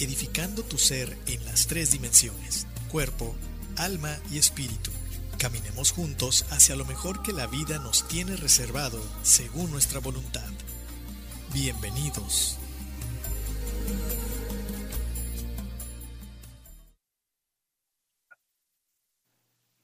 [0.00, 3.34] Edificando tu ser en las tres dimensiones, cuerpo,
[3.76, 4.92] alma y espíritu.
[5.40, 10.48] Caminemos juntos hacia lo mejor que la vida nos tiene reservado según nuestra voluntad.
[11.52, 12.60] Bienvenidos.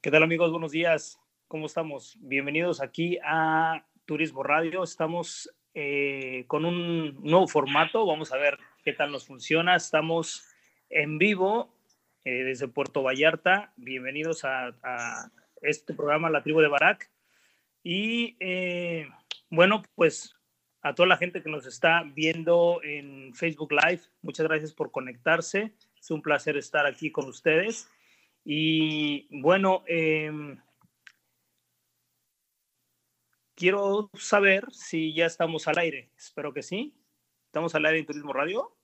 [0.00, 0.52] ¿Qué tal amigos?
[0.52, 1.18] Buenos días.
[1.48, 2.16] ¿Cómo estamos?
[2.20, 4.84] Bienvenidos aquí a Turismo Radio.
[4.84, 8.06] Estamos eh, con un nuevo formato.
[8.06, 9.76] Vamos a ver qué tal nos funciona.
[9.76, 10.46] Estamos
[10.90, 11.74] en vivo
[12.24, 13.72] eh, desde Puerto Vallarta.
[13.76, 15.30] Bienvenidos a,
[15.62, 17.10] este programa, La Tribu de Barak.
[17.82, 19.08] Y eh,
[19.48, 20.36] bueno, pues
[20.82, 25.72] a toda la gente que nos está viendo en Facebook Live, muchas gracias por conectarse.
[25.98, 27.90] Es un placer estar aquí con ustedes.
[28.44, 30.30] Y bueno, eh,
[33.54, 36.10] quiero saber si ya estamos al aire.
[36.18, 36.94] Espero que sí.
[37.54, 38.74] ¿Estamos al aire en Turismo Radio?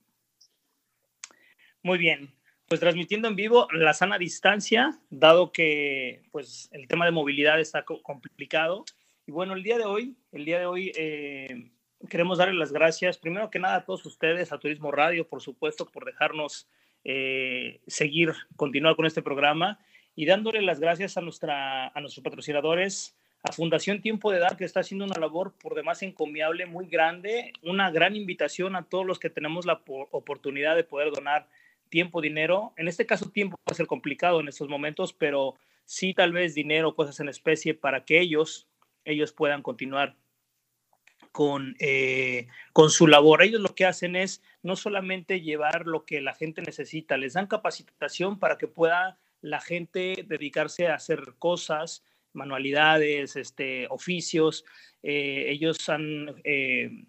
[1.83, 2.31] Muy bien.
[2.69, 7.83] Pues transmitiendo en vivo la sana distancia, dado que pues el tema de movilidad está
[7.83, 8.85] complicado.
[9.27, 11.69] Y bueno, el día de hoy, el día de hoy eh,
[12.07, 15.85] queremos darle las gracias, primero que nada a todos ustedes, a Turismo Radio, por supuesto,
[15.85, 16.69] por dejarnos
[17.03, 19.79] eh, seguir, continuar con este programa
[20.15, 24.65] y dándole las gracias a, nuestra, a nuestros patrocinadores, a Fundación Tiempo de Dar, que
[24.65, 29.19] está haciendo una labor por demás encomiable, muy grande, una gran invitación a todos los
[29.19, 31.47] que tenemos la oportunidad de poder donar
[31.89, 32.73] tiempo, dinero.
[32.77, 36.53] En este caso, tiempo va a ser complicado en estos momentos, pero sí tal vez
[36.53, 38.67] dinero, cosas en especie para que ellos,
[39.05, 40.15] ellos puedan continuar
[41.31, 43.41] con, eh, con su labor.
[43.41, 47.47] Ellos lo que hacen es no solamente llevar lo que la gente necesita, les dan
[47.47, 54.65] capacitación para que pueda la gente dedicarse a hacer cosas, manualidades, este, oficios.
[55.03, 57.05] Eh, ellos han, eh,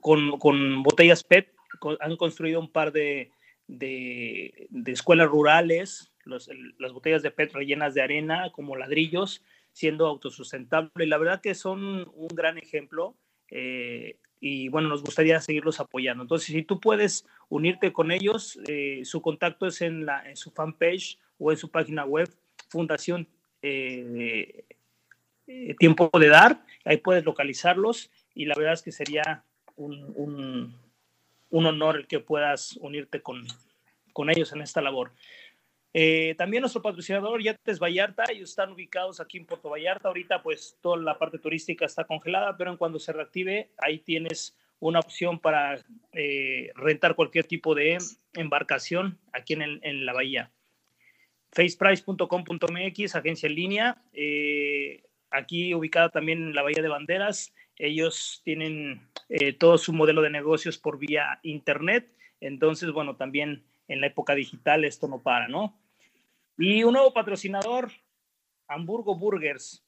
[0.00, 1.52] con, con, botellas PET,
[2.00, 3.30] han construido un par de,
[3.66, 9.42] de, escuelas rurales, las botellas de PET rellenas de arena como ladrillos,
[9.72, 11.04] siendo autosustentable.
[11.04, 13.16] Y la verdad que son un gran ejemplo
[13.50, 16.22] eh, y bueno, nos gustaría seguirlos apoyando.
[16.22, 18.58] Entonces, si tú puedes unirte con ellos,
[19.04, 22.28] su contacto es en, la, en su fanpage o en su página web,
[22.68, 23.28] Fundación
[23.66, 24.64] eh,
[25.78, 29.44] Tiempo de Dar, ahí puedes localizarlos y la verdad es que sería
[29.76, 30.74] un,
[31.50, 33.46] un, honor el que puedas unirte con,
[34.12, 35.12] con ellos en esta labor.
[35.98, 40.08] Eh, también nuestro patrocinador Yates Vallarta, ellos están ubicados aquí en Puerto Vallarta.
[40.08, 44.58] Ahorita pues toda la parte turística está congelada, pero en cuando se reactive, ahí tienes
[44.78, 45.78] una opción para
[46.12, 47.96] eh, rentar cualquier tipo de
[48.34, 50.50] embarcación aquí en, en la bahía.
[51.56, 57.54] faceprice.com.mx, agencia en línea, eh, aquí ubicada también en la Bahía de Banderas.
[57.76, 62.12] Ellos tienen eh, todo su modelo de negocios por vía internet.
[62.40, 65.74] Entonces, bueno, también en la época digital esto no para, ¿no?
[66.58, 67.90] Y un nuevo patrocinador,
[68.68, 69.82] Hamburgo Burgers.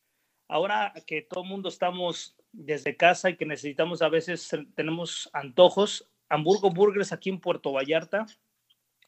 [0.48, 6.08] Ahora que todo el mundo estamos desde casa y que necesitamos a veces, tenemos antojos,
[6.30, 8.26] Hamburgo Burgers aquí en Puerto Vallarta,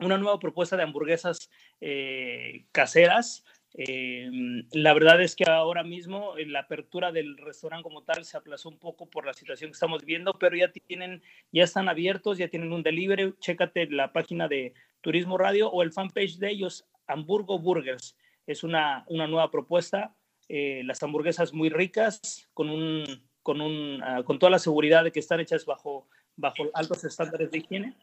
[0.01, 1.51] una nueva propuesta de hamburguesas
[1.81, 3.45] eh, caseras.
[3.75, 4.29] Eh,
[4.73, 8.79] la verdad es que ahora mismo la apertura del restaurante como tal se aplazó un
[8.79, 12.73] poco por la situación que estamos viendo, pero ya tienen, ya están abiertos, ya tienen
[12.73, 13.35] un delivery.
[13.39, 18.17] Chécate la página de Turismo Radio o el fanpage de ellos, Hamburgo Burgers.
[18.47, 20.17] Es una, una nueva propuesta.
[20.49, 23.05] Eh, las hamburguesas muy ricas, con, un,
[23.43, 27.53] con, un, ah, con toda la seguridad de que están hechas bajo, bajo altos estándares
[27.53, 27.95] de higiene.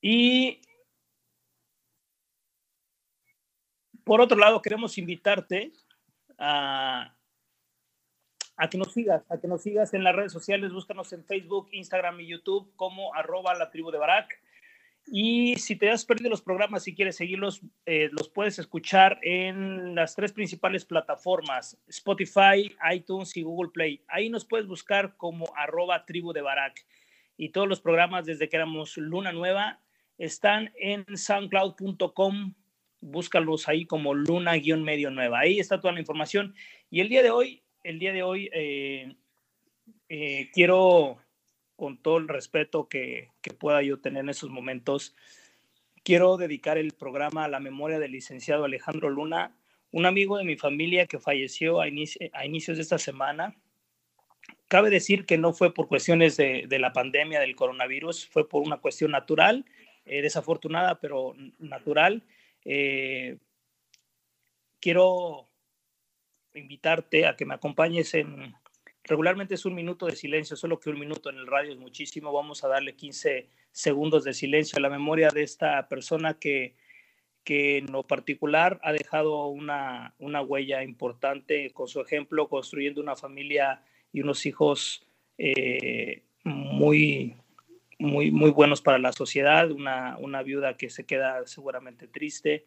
[0.00, 0.60] Y
[4.04, 5.72] por otro lado, queremos invitarte
[6.38, 7.14] a,
[8.56, 11.68] a que nos sigas, a que nos sigas en las redes sociales, búscanos en Facebook,
[11.72, 14.40] Instagram y YouTube como arroba la tribu de Barak.
[15.10, 19.94] Y si te has perdido los programas, si quieres seguirlos, eh, los puedes escuchar en
[19.94, 24.02] las tres principales plataformas, Spotify, iTunes y Google Play.
[24.08, 26.84] Ahí nos puedes buscar como arroba tribu de Barak.
[27.36, 29.80] Y todos los programas desde que éramos Luna Nueva
[30.18, 32.54] están en soundcloud.com.
[33.00, 35.40] Búscalos ahí como Luna-medio nueva.
[35.40, 36.54] Ahí está toda la información.
[36.90, 39.14] Y el día de hoy, el día de hoy, eh,
[40.08, 41.18] eh, quiero,
[41.76, 45.14] con todo el respeto que, que, pueda yo tener en esos momentos,
[46.02, 49.56] quiero dedicar el programa a la memoria del licenciado Alejandro Luna,
[49.92, 53.54] un amigo de mi familia que falleció a, a inicios de esta semana.
[54.66, 58.62] Cabe decir que no fue por cuestiones de, de la pandemia del coronavirus, fue por
[58.62, 59.64] una cuestión natural
[60.08, 62.22] eh, desafortunada, pero natural.
[62.64, 63.38] Eh,
[64.80, 65.48] quiero
[66.54, 68.54] invitarte a que me acompañes en,
[69.04, 72.32] regularmente es un minuto de silencio, solo que un minuto en el radio es muchísimo.
[72.32, 76.74] Vamos a darle 15 segundos de silencio a la memoria de esta persona que,
[77.44, 83.16] que en lo particular ha dejado una, una huella importante con su ejemplo, construyendo una
[83.16, 83.82] familia
[84.12, 85.06] y unos hijos
[85.38, 87.36] eh, muy,
[87.98, 92.66] muy, muy buenos para la sociedad, una, una viuda que se queda seguramente triste.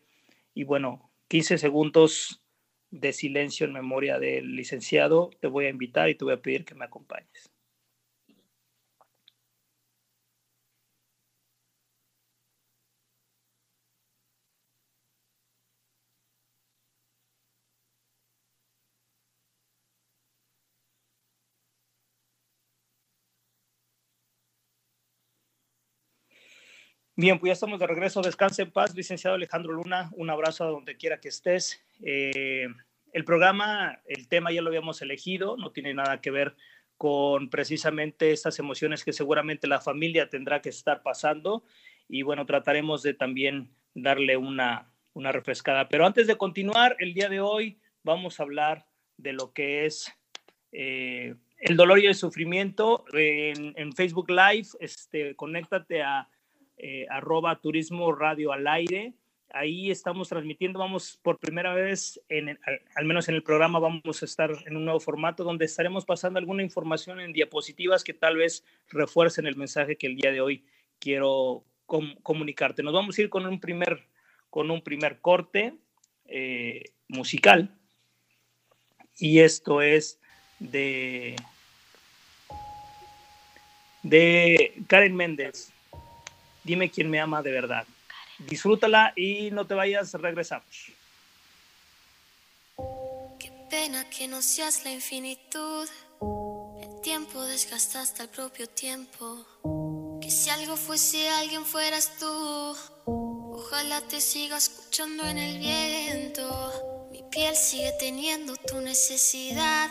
[0.53, 2.43] Y bueno, 15 segundos
[2.89, 5.29] de silencio en memoria del licenciado.
[5.39, 7.51] Te voy a invitar y te voy a pedir que me acompañes.
[27.15, 28.21] Bien, pues ya estamos de regreso.
[28.21, 30.09] Descanse en paz, licenciado Alejandro Luna.
[30.13, 31.83] Un abrazo a donde quiera que estés.
[32.01, 32.67] Eh,
[33.11, 36.55] el programa, el tema ya lo habíamos elegido, no tiene nada que ver
[36.97, 41.63] con precisamente estas emociones que seguramente la familia tendrá que estar pasando.
[42.07, 45.89] Y bueno, trataremos de también darle una, una refrescada.
[45.89, 48.85] Pero antes de continuar, el día de hoy vamos a hablar
[49.17, 50.11] de lo que es
[50.71, 53.05] eh, el dolor y el sufrimiento.
[53.13, 56.29] En, Facebook Live, este, conéctate a
[56.83, 59.13] eh, arroba turismo radio al aire.
[59.53, 62.19] Ahí estamos transmitiendo, vamos por primera vez,
[62.95, 66.39] al, menos en el programa, vamos a estar en un nuevo formato donde estaremos pasando
[66.39, 70.65] alguna información en diapositivas que tal vez refuercen el mensaje que el día de hoy
[70.97, 71.63] quiero
[72.23, 72.81] comunicarte.
[72.81, 74.07] Nos vamos a ir con un primer,
[74.49, 75.75] con un primer corte
[76.25, 77.77] eh, musical
[79.19, 80.17] y esto es
[80.57, 81.35] de,
[84.01, 85.71] de Karen Méndez.
[86.63, 87.85] Dime quién me ama de verdad.
[88.37, 90.91] Disfrútala y no te vayas, regresamos.
[93.39, 95.87] Qué pena que no seas la infinitud.
[96.81, 99.45] El tiempo desgasta hasta el propio tiempo.
[100.21, 102.75] Que si algo fuese alguien fueras tú.
[103.53, 107.09] Ojalá te siga escuchando en el viento.
[107.11, 109.89] Mi piel sigue teniendo tu necesidad.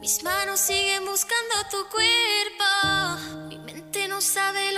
[0.00, 3.47] Mis manos siguen buscando tu cuerpo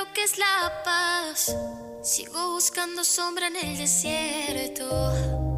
[0.00, 1.54] lo que es la paz.
[2.02, 5.49] Sigo buscando sombra en el desierto.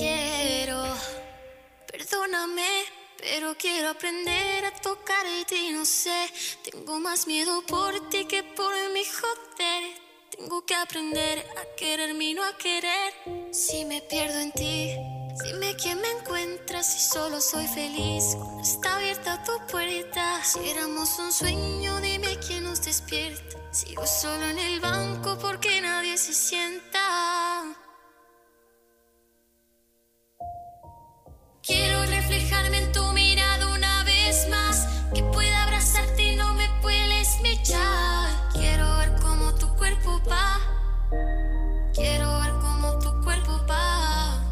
[0.00, 0.82] Quiero.
[1.90, 2.70] Perdóname,
[3.18, 6.20] pero quiero aprender a tocar ti, no sé.
[6.64, 9.82] Tengo más miedo por ti que por mi joder.
[10.30, 13.12] Tengo que aprender a quererme y no a querer.
[13.52, 14.96] Si me pierdo en ti,
[15.44, 16.86] dime quién me encuentras.
[16.92, 20.42] Si solo soy feliz cuando está abierta tu puerta.
[20.44, 23.58] Si éramos un sueño, dime quién nos despierta.
[23.72, 27.49] Sigo solo en el banco porque nadie se sienta.
[31.70, 34.88] Quiero reflejarme en tu mirada una vez más.
[35.14, 38.28] Que pueda abrazarte y no me puedes mechar.
[38.52, 40.58] Quiero ver cómo tu cuerpo va.
[41.94, 44.42] Quiero ver cómo tu cuerpo va.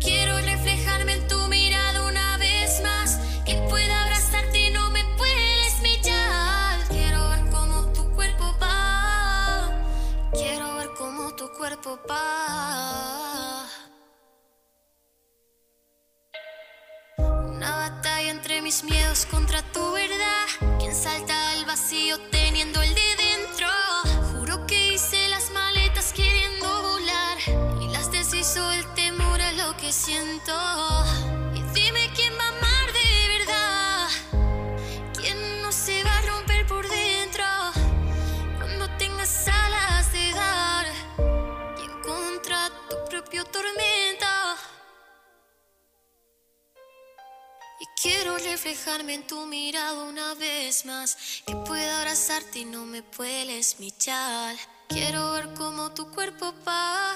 [0.00, 3.16] Quiero reflejarme en tu mirada una vez más.
[3.46, 6.80] Que pueda abrazarte y no me puedes mechar.
[6.88, 9.70] Quiero ver cómo tu cuerpo va.
[10.32, 13.13] Quiero ver cómo tu cuerpo va.
[18.62, 20.78] Mis miedos contra tu verdad.
[20.78, 23.68] Quien salta al vacío teniendo el de dentro.
[24.32, 27.38] Juro que hice las maletas queriendo volar.
[27.80, 30.52] Y las deshizo el temor a lo que siento.
[48.86, 51.16] En tu mirada una vez más.
[51.46, 54.54] Que pueda abrazarte y no me puedes michar.
[54.88, 57.14] Quiero ver cómo tu cuerpo va.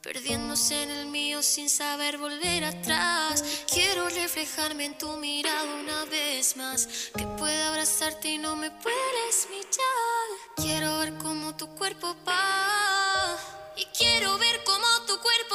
[0.00, 3.44] Perdiéndose en el mío sin saber volver atrás.
[3.70, 6.88] Quiero reflejarme en tu mirada una vez más.
[7.14, 10.28] Que pueda abrazarte y no me puedes michar.
[10.56, 13.36] Quiero ver cómo tu cuerpo va.
[13.76, 15.49] Y quiero ver cómo tu cuerpo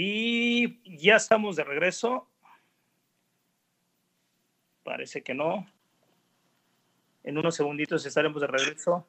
[0.00, 2.28] Y ya estamos de regreso.
[4.84, 5.66] Parece que no.
[7.24, 9.08] En unos segunditos estaremos de regreso.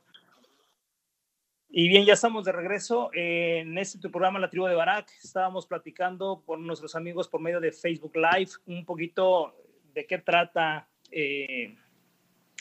[1.69, 5.11] Y bien, ya estamos de regreso en este tu programa La Tribu de Barak.
[5.23, 9.55] Estábamos platicando con nuestros amigos por medio de Facebook Live un poquito
[9.93, 11.77] de qué trata eh,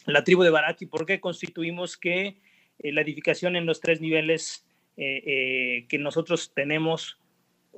[0.04, 2.42] la tribu de Barak y por qué constituimos que
[2.78, 4.66] eh, la edificación en los tres niveles
[4.98, 7.18] eh, que nosotros tenemos,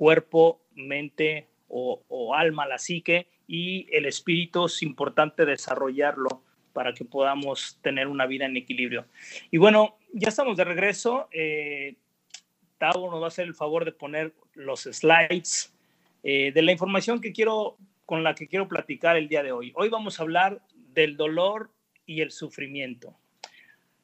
[0.01, 6.41] cuerpo, mente o, alma, la psique, y el espíritu es importante desarrollarlo
[6.73, 9.05] para que podamos tener una vida en equilibrio.
[9.51, 11.29] Y bueno, ya estamos de regreso.
[11.31, 11.97] Eh,
[12.79, 15.71] Tavo nos va a hacer el favor de poner los slides
[16.23, 17.77] eh, de la información que quiero,
[18.07, 19.71] con la que quiero platicar el día de hoy.
[19.75, 20.63] Hoy vamos a hablar
[20.95, 21.69] del dolor
[22.07, 23.15] y el sufrimiento.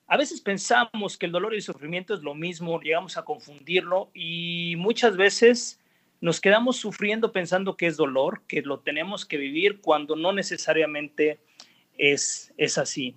[0.06, 4.12] A veces pensamos que el dolor y el sufrimiento es lo mismo, llegamos a confundirlo
[4.14, 5.80] y muchas veces
[6.20, 11.40] nos quedamos sufriendo pensando que es dolor, que lo tenemos que vivir cuando no necesariamente
[11.98, 13.16] es, es así.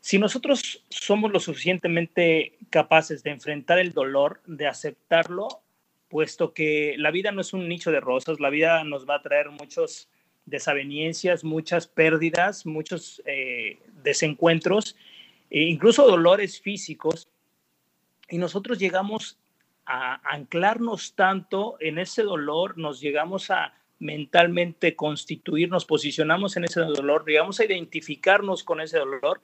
[0.00, 5.48] Si nosotros somos lo suficientemente capaces de enfrentar el dolor, de aceptarlo,
[6.08, 9.22] puesto que la vida no es un nicho de rosas, la vida nos va a
[9.22, 10.08] traer muchos
[10.46, 14.96] desavenencias, muchas pérdidas, muchos eh, desencuentros,
[15.50, 17.28] e incluso dolores físicos,
[18.30, 19.38] y nosotros llegamos
[19.88, 26.80] a anclarnos tanto en ese dolor, nos llegamos a mentalmente constituir, nos posicionamos en ese
[26.80, 29.40] dolor, llegamos a identificarnos con ese dolor,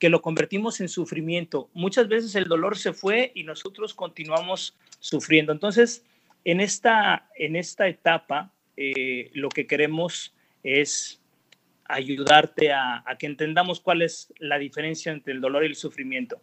[0.00, 1.70] que lo convertimos en sufrimiento.
[1.72, 5.52] Muchas veces el dolor se fue y nosotros continuamos sufriendo.
[5.52, 6.04] Entonces,
[6.44, 10.34] en esta, en esta etapa, eh, lo que queremos
[10.64, 11.22] es
[11.84, 16.40] ayudarte a, que entendamos cuál es la diferencia entre el dolor y el sufrimiento.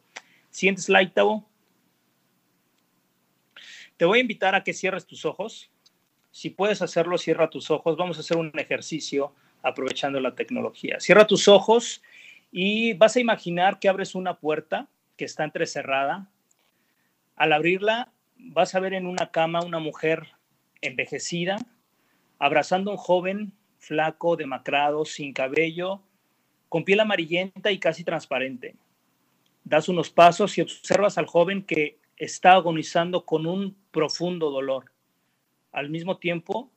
[0.50, 1.51] Siguiente slide, Tavo.
[4.02, 5.70] Te voy a invitar a que cierres tus ojos.
[6.32, 7.98] Si puedes hacerlo, cierra tus ojos.
[7.98, 11.00] Vamos a hacer un ejercicio aprovechando la tecnología.
[11.00, 12.02] Cierra tus ojos
[12.52, 16.32] y vas a imaginar que abres una puerta que está entrecerrada.
[17.36, 20.30] Al abrirla, vas a ver en una cama una mujer
[20.82, 21.58] envejecida,
[22.40, 26.02] abrazando a un joven flaco, demacrado, sin cabello,
[26.70, 28.74] con piel amarillenta y casi transparente.
[29.64, 34.92] Das unos pasos y observas al joven que está agonizando con un profundo dolor.
[35.72, 36.72] Al mismo tiempo,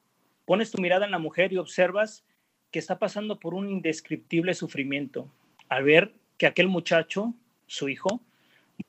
[0.47, 2.25] pones tu mirada en la mujer y observas
[2.71, 5.31] que está pasando por un indescriptible sufrimiento
[5.69, 7.35] al ver que aquel muchacho,
[7.67, 8.23] su hijo,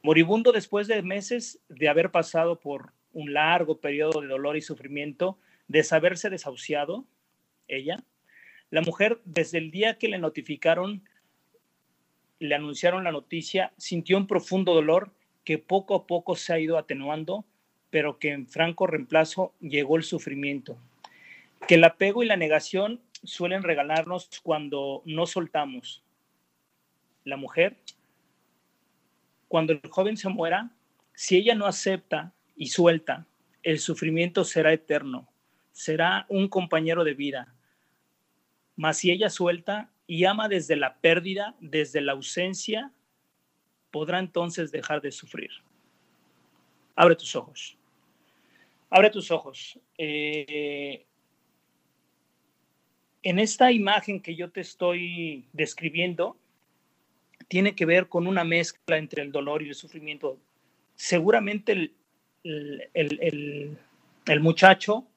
[0.01, 5.37] moribundo después de meses de haber pasado por un largo periodo de dolor y sufrimiento,
[5.67, 7.05] de saberse desahuciado,
[7.67, 8.01] ella,
[8.69, 11.03] la mujer desde el día que le notificaron,
[12.39, 15.11] le anunciaron la noticia, sintió un profundo dolor
[15.45, 17.45] que poco a poco se ha ido atenuando,
[17.91, 20.77] pero que en franco reemplazo llegó el sufrimiento.
[21.67, 26.03] Que el apego y la negación suelen regalarnos cuando no soltamos.
[27.23, 27.77] La mujer,
[29.47, 30.71] cuando el joven se muera,
[31.13, 33.25] si ella no acepta y suelta,
[33.63, 35.27] el sufrimiento será eterno,
[35.71, 37.53] será un compañero de vida.
[38.75, 42.91] Mas si ella suelta y ama desde la pérdida, desde la ausencia,
[43.95, 45.51] podrá entonces dejar de sufrir.
[46.97, 47.77] Abre tus ojos.
[48.89, 49.79] Abre tus ojos.
[49.97, 51.05] Eh,
[53.23, 56.35] en esta imagen que yo te estoy describiendo,
[57.47, 60.37] tiene que ver con una mezcla entre el dolor y el sufrimiento.
[60.95, 61.93] Seguramente
[62.43, 63.77] el,
[64.25, 65.07] el muchacho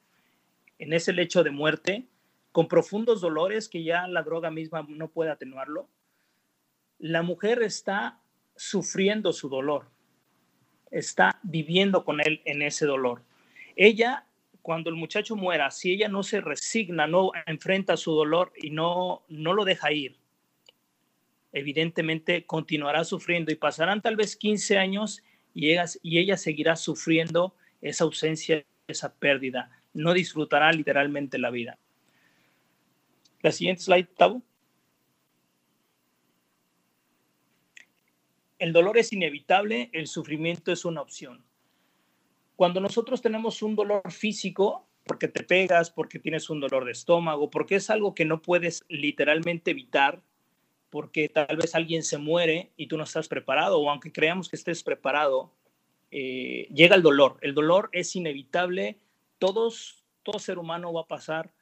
[0.79, 2.07] en ese lecho de muerte,
[2.53, 5.89] con profundos dolores que ya la droga misma no puede atenuarlo,
[7.01, 8.21] la mujer está
[8.59, 9.89] sufriendo su dolor,
[10.91, 13.23] está viviendo con él en ese dolor.
[13.77, 14.27] Ella,
[14.61, 19.25] cuando el muchacho muera, si ella no se resigna, no enfrenta su dolor y no,
[19.29, 20.19] no lo deja ir,
[21.53, 25.23] evidentemente continuará sufriendo y pasarán tal vez 15 años
[25.55, 29.71] y ella, y ella seguirá sufriendo esa ausencia, esa pérdida.
[29.95, 31.79] No disfrutará literalmente la vida.
[33.41, 34.43] La siguiente slide, Tavo.
[38.59, 41.45] El dolor es inevitable, el sufrimiento es una opción.
[42.57, 47.51] Cuando nosotros tenemos un dolor físico, porque te pegas, porque tienes un dolor de estómago,
[47.51, 50.23] porque es algo que no puedes literalmente evitar,
[50.91, 54.57] porque tal vez alguien se muere y tú no estás preparado, o aunque creamos que
[54.57, 55.53] estés preparado,
[56.11, 57.39] eh, llega el dolor.
[57.43, 58.99] El dolor es inevitable.
[59.39, 61.53] Todos, todo ser humano va a pasar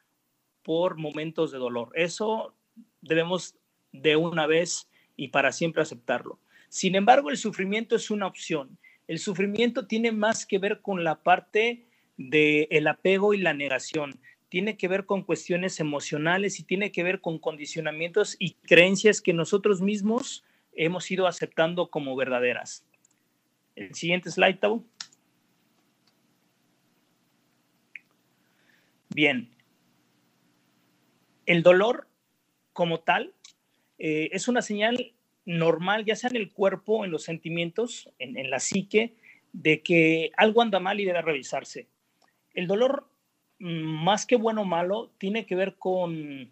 [0.63, 1.91] por momentos de dolor.
[1.95, 2.55] Eso
[3.01, 3.55] debemos
[3.91, 6.39] de una vez y para siempre aceptarlo.
[6.69, 8.77] Sin embargo, el sufrimiento es una opción.
[9.07, 11.85] El sufrimiento tiene más que ver con la parte
[12.17, 14.19] del el apego y la negación.
[14.49, 19.33] Tiene que ver con cuestiones emocionales y tiene que ver con condicionamientos y creencias que
[19.33, 20.43] nosotros mismos
[20.73, 22.85] hemos ido aceptando como verdaderas.
[23.75, 24.83] El siguiente slide, Tabo.
[29.09, 29.49] Bien.
[31.45, 32.07] El dolor
[32.73, 33.33] como tal
[33.97, 35.13] eh, es una señal
[35.47, 39.15] normal, ya sea en el cuerpo, en los sentimientos, en, la psique,
[39.53, 41.87] de que algo anda mal y debe revisarse.
[42.53, 43.07] El dolor,
[43.59, 46.51] mm, más que bueno o malo, tiene que ver con,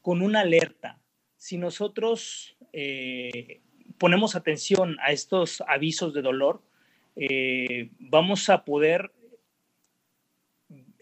[0.00, 0.98] con una alerta.
[1.36, 3.60] Si nosotros eh,
[3.98, 6.62] ponemos atención a estos avisos de dolor,
[7.16, 9.12] eh, vamos a poder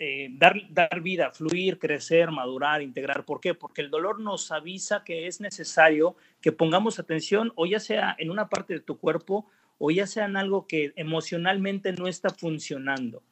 [0.01, 3.25] eh, dar, dar vida, fluir, crecer, madurar, integrar.
[3.25, 3.55] ¿Por qué?
[3.55, 8.31] Porque el dolor nos avisa que es necesario que pongamos atención, o ya sea en
[8.31, 13.25] una parte de tu cuerpo, o ya sea en algo que emocionalmente no está funcionando.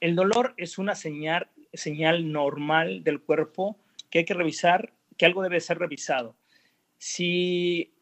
[0.00, 3.78] El dolor es una señal, señal normal del cuerpo
[4.10, 6.34] que hay que revisar, que algo debe ser revisado.
[6.98, 7.92] Si,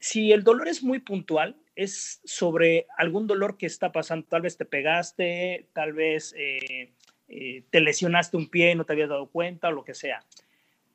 [0.00, 4.26] si el dolor es muy puntual, es sobre algún dolor que está pasando.
[4.28, 6.92] Tal vez te pegaste, tal vez eh,
[7.28, 10.24] eh, te lesionaste un pie y no te habías dado cuenta o lo que sea.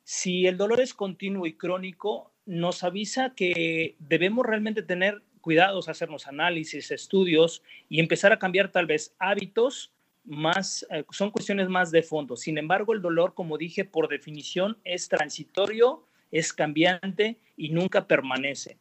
[0.04, 6.26] Si el dolor es continuo y crónico, nos avisa que debemos realmente tener cuidados, hacernos
[6.26, 9.92] análisis, estudios y empezar a cambiar tal vez hábitos
[10.24, 12.36] más, eh, son cuestiones más de fondo.
[12.36, 18.76] Sin embargo, el dolor, como dije, por definición es transitorio, es cambiante y nunca permanece.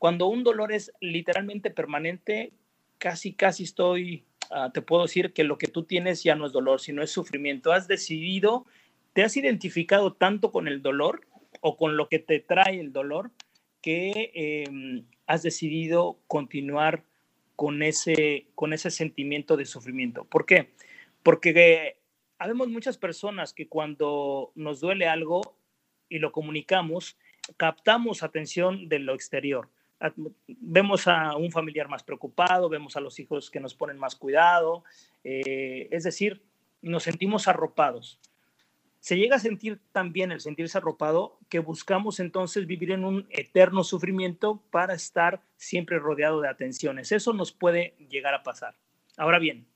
[0.00, 2.54] Cuando un dolor es literalmente permanente,
[2.96, 6.52] casi, casi estoy, ah, te puedo decir que lo que tú tienes ya no es
[6.52, 7.70] dolor, sino es sufrimiento.
[7.70, 8.64] Has decidido,
[9.12, 11.26] te has identificado tanto con el dolor
[11.60, 13.30] o con lo que te trae el dolor
[13.82, 17.04] que em, has decidido continuar
[17.54, 20.24] con ese, con ese sentimiento de sufrimiento.
[20.24, 20.70] ¿Por qué?
[21.22, 21.96] Porque eh,
[22.38, 25.58] habemos muchas personas que cuando nos duele algo
[26.08, 27.18] y lo comunicamos,
[27.58, 29.68] captamos atención de lo exterior
[30.46, 34.84] vemos a un familiar más preocupado, vemos a los hijos que nos ponen más cuidado,
[35.24, 36.42] eh, es decir,
[36.82, 38.18] nos sentimos arropados.
[39.00, 43.82] Se llega a sentir también el sentirse arropado que buscamos entonces vivir en un eterno
[43.82, 47.10] sufrimiento para estar siempre rodeado de atenciones.
[47.10, 48.74] Eso nos puede llegar a pasar.
[49.16, 49.66] Ahora bien,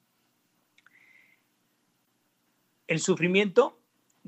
[2.86, 3.78] el sufrimiento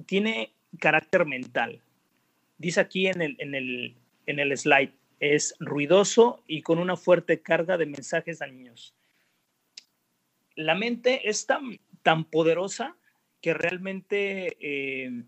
[0.06, 1.82] tiene carácter mental.
[2.58, 7.40] Dice aquí en el, en el, en el slide, es ruidoso y con una fuerte
[7.40, 8.94] carga de mensajes dañinos.
[10.54, 12.96] La mente es tan, tan poderosa
[13.40, 15.24] que realmente eh,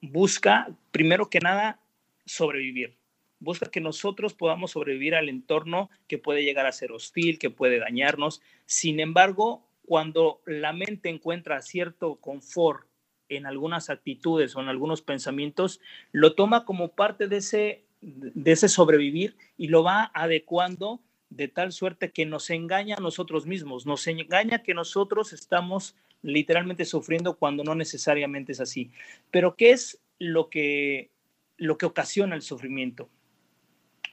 [0.00, 1.80] busca, primero que nada,
[2.24, 2.96] sobrevivir.
[3.40, 7.78] Busca que nosotros podamos sobrevivir al entorno que puede llegar a ser hostil, que puede
[7.78, 8.42] dañarnos.
[8.66, 12.86] Sin embargo, cuando la mente encuentra cierto confort
[13.28, 15.80] en algunas actitudes o en algunos pensamientos,
[16.12, 21.72] lo toma como parte de ese de ese sobrevivir y lo va adecuando de tal
[21.72, 27.64] suerte que nos engaña a nosotros mismos, nos engaña que nosotros estamos literalmente sufriendo cuando
[27.64, 28.90] no necesariamente es así.
[29.30, 31.10] Pero ¿qué es lo que,
[31.56, 33.08] lo que ocasiona el sufrimiento?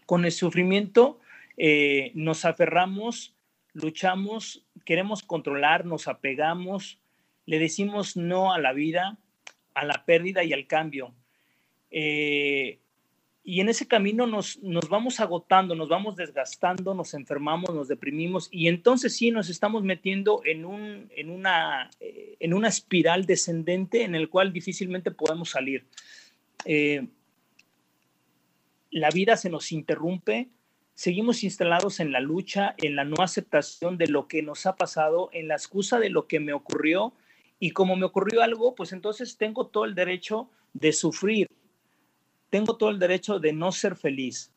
[0.06, 1.20] Con el sufrimiento
[1.58, 3.34] eh, nos aferramos,
[3.74, 7.00] luchamos, queremos controlar, nos apegamos,
[7.46, 9.18] le decimos no a la vida,
[9.74, 11.14] a la pérdida y al cambio.
[11.92, 12.80] Eh,
[13.48, 18.50] y en ese camino nos, nos, vamos agotando, nos vamos desgastando, nos enfermamos, nos deprimimos
[18.52, 24.02] y entonces sí nos estamos metiendo en, un, en, una, eh, en una espiral descendente
[24.02, 25.86] en el cual difícilmente podemos salir.
[26.66, 27.08] Eh,
[28.90, 30.50] la vida se nos interrumpe,
[30.96, 35.30] seguimos instalados en la lucha, en la no aceptación de lo que nos ha pasado,
[35.34, 37.14] en la excusa de lo que me ocurrió
[37.60, 41.48] y como me ocurrió algo, pues entonces tengo todo el derecho de sufrir,
[42.50, 44.52] tengo todo el derecho de no ser feliz.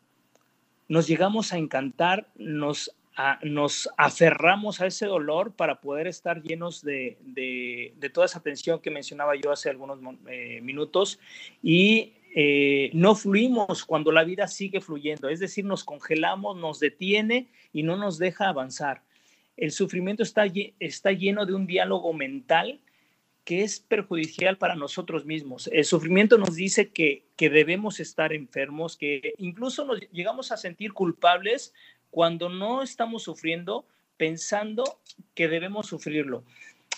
[0.88, 2.94] Nos llegamos a encantar, nos,
[3.42, 8.90] nos aferramos a ese dolor para poder estar llenos de, de, toda esa tensión que
[8.90, 9.98] mencionaba yo hace algunos
[10.28, 11.18] eh, minutos
[11.62, 17.48] y eh, no fluimos cuando la vida sigue fluyendo, es decir, nos congelamos, nos detiene
[17.72, 19.02] y no nos deja avanzar.
[19.56, 20.44] El sufrimiento está,
[20.78, 22.80] está lleno de un diálogo mental
[23.48, 25.70] que es perjudicial para nosotros mismos.
[25.72, 30.92] El sufrimiento nos dice que, que debemos estar enfermos, que incluso nos llegamos a sentir
[30.92, 31.72] culpables
[32.10, 33.86] cuando no estamos sufriendo
[34.18, 35.00] pensando
[35.34, 36.44] que debemos sufrirlo.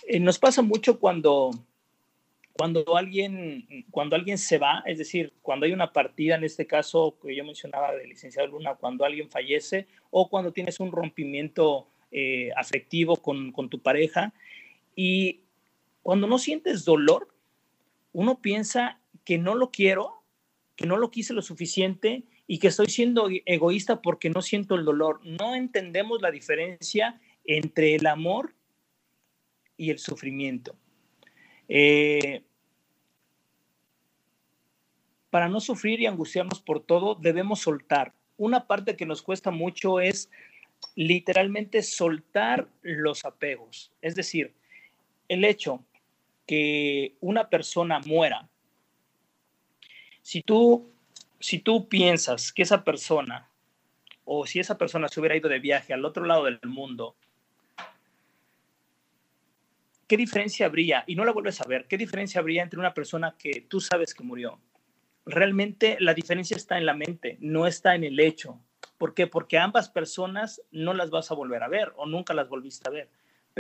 [0.09, 1.53] Eh, nos pasa mucho cuando,
[2.55, 7.17] cuando, alguien, cuando alguien se va, es decir, cuando hay una partida, en este caso
[7.23, 12.51] que yo mencionaba de licenciado Luna, cuando alguien fallece o cuando tienes un rompimiento eh,
[12.57, 14.33] afectivo con, con tu pareja
[14.97, 15.40] y
[16.03, 17.35] cuando no sientes dolor,
[18.13, 20.23] uno piensa que no lo quiero,
[20.77, 24.85] que no lo quise lo suficiente y que estoy siendo egoísta porque no siento el
[24.85, 25.21] dolor.
[25.25, 28.55] No entendemos la diferencia entre el amor
[29.77, 30.75] y el sufrimiento.
[31.69, 32.43] Eh,
[35.31, 38.15] para no sufrir y angustiarnos por todo, debemos soltar.
[38.37, 40.29] Una parte que nos cuesta mucho es
[40.97, 43.93] literalmente soltar los apegos.
[44.03, 44.55] Es decir,
[45.29, 45.85] el hecho
[46.51, 48.49] que una persona muera,
[50.21, 50.91] si tú,
[51.39, 53.49] si tú piensas que esa persona,
[54.25, 57.15] o si esa persona se hubiera ido de viaje al otro lado del mundo,
[60.09, 61.05] ¿qué diferencia habría?
[61.07, 64.13] Y no la vuelves a ver, ¿qué diferencia habría entre una persona que tú sabes
[64.13, 64.59] que murió?
[65.27, 68.59] Realmente la diferencia está en la mente, no está en el hecho.
[68.99, 69.29] ¿Por qué?
[69.29, 72.93] Porque ambas personas no las vas a volver a ver o nunca las volviste a
[72.93, 73.09] ver.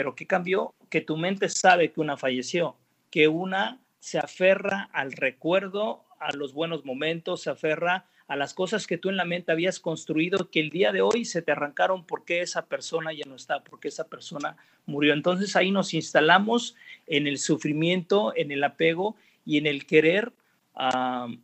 [0.00, 0.72] Pero ¿qué cambió?
[0.88, 2.74] Que tu mente sabe que una falleció,
[3.10, 8.86] que una se aferra al recuerdo, a los buenos momentos, se aferra a las cosas
[8.86, 12.06] que tú en la mente habías construido, que el día de hoy se te arrancaron
[12.06, 15.12] porque esa persona ya no está, porque esa persona murió.
[15.12, 20.32] Entonces ahí nos instalamos en el sufrimiento, en el apego y en el querer,
[20.78, 21.42] en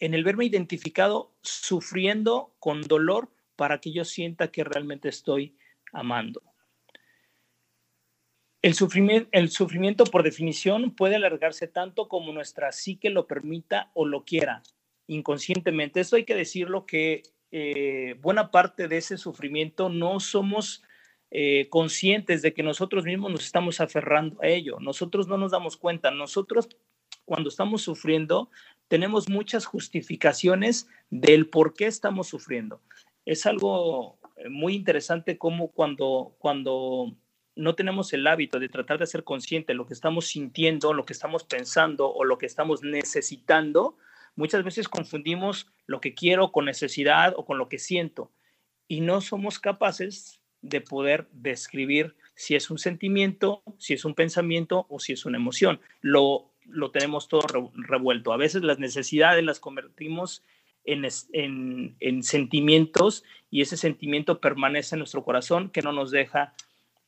[0.00, 5.54] el verme identificado sufriendo con dolor para que yo sienta que realmente estoy
[5.94, 6.42] amando.
[8.62, 14.06] El sufrimiento, el sufrimiento, por definición, puede alargarse tanto como nuestra psique lo permita o
[14.06, 14.62] lo quiera,
[15.08, 15.98] inconscientemente.
[15.98, 20.84] Esto hay que decirlo que eh, buena parte de ese sufrimiento no somos
[21.32, 24.78] eh, conscientes de que nosotros mismos nos estamos aferrando a ello.
[24.78, 26.12] Nosotros no nos damos cuenta.
[26.12, 26.68] Nosotros,
[27.24, 28.48] cuando estamos sufriendo,
[28.86, 32.80] tenemos muchas justificaciones del por qué estamos sufriendo.
[33.24, 37.16] Es algo eh, muy interesante como cuando, cuando
[37.54, 41.04] no tenemos el hábito de tratar de ser consciente de lo que estamos sintiendo, lo
[41.04, 43.96] que estamos pensando o lo que estamos necesitando,
[44.36, 48.30] muchas veces confundimos lo que quiero con necesidad o con lo que siento
[48.88, 54.86] y no somos capaces de poder describir si es un sentimiento, si es un pensamiento
[54.88, 55.80] o si es una emoción.
[56.00, 57.42] Lo, lo tenemos todo
[57.74, 58.32] revuelto.
[58.32, 60.42] A veces las necesidades las convertimos
[60.84, 66.54] en, en, en sentimientos y ese sentimiento permanece en nuestro corazón que no nos deja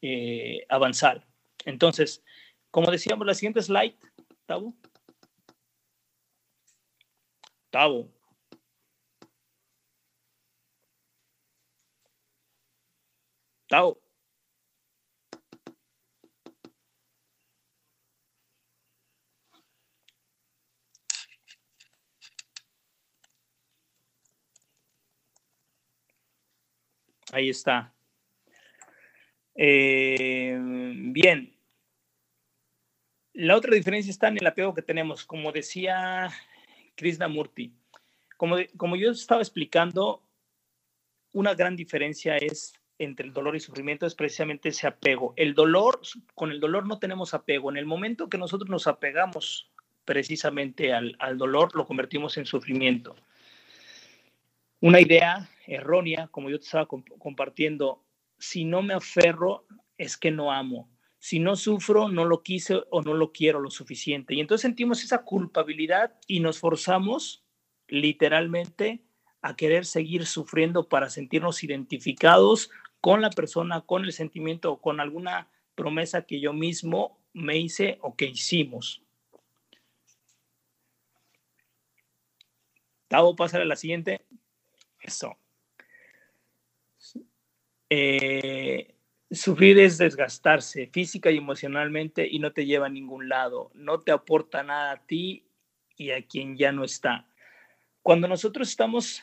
[0.07, 1.27] eh, avanzar.
[1.65, 2.23] Entonces,
[2.71, 3.97] como decíamos, la siguiente slide,
[4.47, 4.75] Tabo.
[7.71, 8.11] Tabo.
[13.69, 13.99] Tabo.
[27.33, 27.94] Ahí está.
[29.55, 31.55] Eh, bien.
[33.33, 35.25] La otra diferencia está en el apego que tenemos.
[35.25, 36.31] Como decía
[36.95, 37.73] Krishnamurti,
[38.37, 40.23] como, como yo estaba explicando,
[41.33, 45.35] una gran diferencia es entre el dolor y sufrimiento es precisamente ese apego.
[45.37, 46.01] El dolor,
[46.35, 47.71] con el dolor no tenemos apego.
[47.71, 49.71] En el momento que nosotros nos apegamos
[50.05, 53.17] precisamente al, al dolor, lo convertimos en sufrimiento.
[54.81, 58.05] una idea errónea, como yo te estaba compartiendo,
[58.39, 59.67] si no me aferro,
[59.99, 60.91] es que no amo.
[61.19, 64.35] Si no sufro, no lo quise o no lo quiero lo suficiente.
[64.35, 67.45] Y entonces sentimos esa culpabilidad y nos forzamos
[67.89, 69.03] literalmente
[69.41, 72.71] a querer seguir sufriendo para sentirnos identificados
[73.01, 77.99] con la persona, con el sentimiento o con alguna promesa que yo mismo me hice
[78.01, 79.03] o que hicimos.
[83.09, 84.25] Tavo, pasar a la siguiente.
[85.01, 85.37] Eso.
[87.97, 88.93] Eh,
[89.31, 94.11] sufrir es desgastarse física y emocionalmente y no te lleva a ningún lado, no te
[94.11, 95.47] aporta nada a ti
[95.97, 97.29] y a quien ya no está.
[98.03, 99.23] Cuando nosotros estamos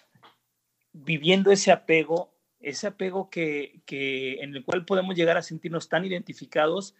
[0.93, 6.05] viviendo ese apego, ese apego que, que en el cual podemos llegar a sentirnos tan
[6.05, 6.95] identificados,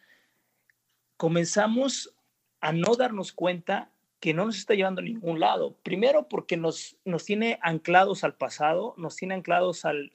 [1.15, 2.13] comenzamos
[2.59, 5.77] a no darnos cuenta que no nos está llevando a ningún lado.
[5.83, 10.11] Primero porque nos, nos tiene anclados al pasado, nos tiene anclados al,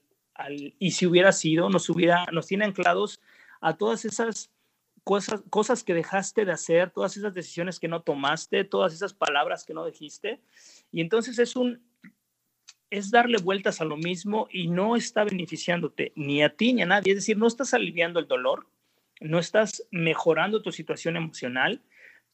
[0.78, 3.20] y si hubiera sido, nos, hubiera, nos tiene anclados
[3.60, 4.50] a todas esas
[5.04, 9.64] cosas, cosas que dejaste de hacer, todas esas decisiones que no tomaste, todas esas palabras
[9.64, 10.40] que no dijiste.
[10.92, 11.80] Y entonces es un,
[12.90, 16.86] es darle vueltas a lo mismo y no está beneficiándote ni a ti ni a
[16.86, 17.12] nadie.
[17.12, 18.66] Es decir, no estás aliviando el dolor,
[19.20, 21.82] no estás mejorando tu situación emocional,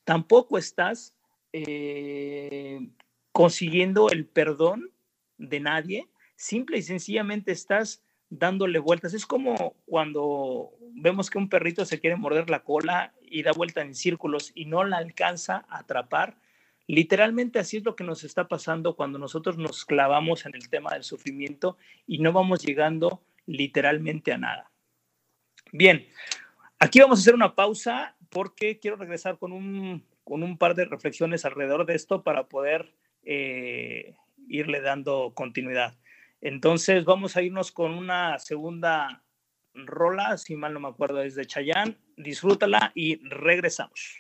[0.05, 1.15] tampoco estás
[1.53, 2.81] eh,
[3.33, 4.91] consiguiendo el perdón
[5.39, 6.09] de nadie
[6.43, 9.15] simple y sencillamente estás dándole vueltas.
[9.15, 13.81] Es como cuando vemos que un perrito se quiere morder la cola y da vuelta
[13.81, 16.37] en círculos y no la alcanza a atrapar.
[16.89, 20.93] Literalmente así es lo que nos está pasando cuando nosotros nos clavamos en el tema
[20.93, 21.77] del sufrimiento
[22.09, 24.71] y no vamos llegando literalmente a nada.
[25.73, 26.09] Bien,
[26.81, 30.87] aquí vamos a hacer una pausa porque quiero regresar con un, con un par de
[30.87, 34.17] reflexiones alrededor de esto para poder eh,
[34.49, 35.97] irle dando continuidad.
[36.43, 39.23] Entonces vamos a irnos con una segunda
[39.75, 41.97] rola, si mal no me acuerdo, es de Chayán.
[42.17, 44.19] Disfrútala y regresamos.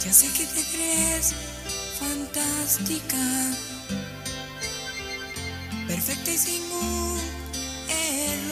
[0.00, 1.34] Ya sé que te crees
[1.98, 3.16] fantástica,
[5.86, 7.18] perfecta y sin un
[7.90, 8.43] error.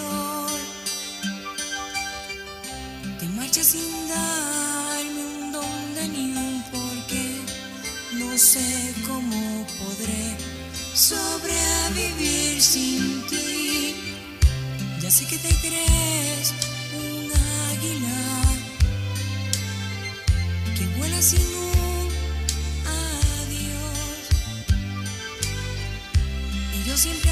[3.60, 7.36] Sin darme un dónde ni un porqué.
[8.14, 10.36] No sé cómo podré
[10.94, 13.94] sobrevivir sin ti.
[15.02, 16.54] Ya sé que te crees
[16.96, 17.30] un
[17.70, 18.20] águila
[20.74, 22.08] que vuela sin un
[23.44, 24.22] adiós.
[26.74, 27.31] Y yo siempre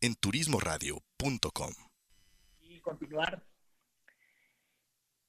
[0.00, 1.72] en turismoradio.com.
[2.60, 3.42] Y continuar.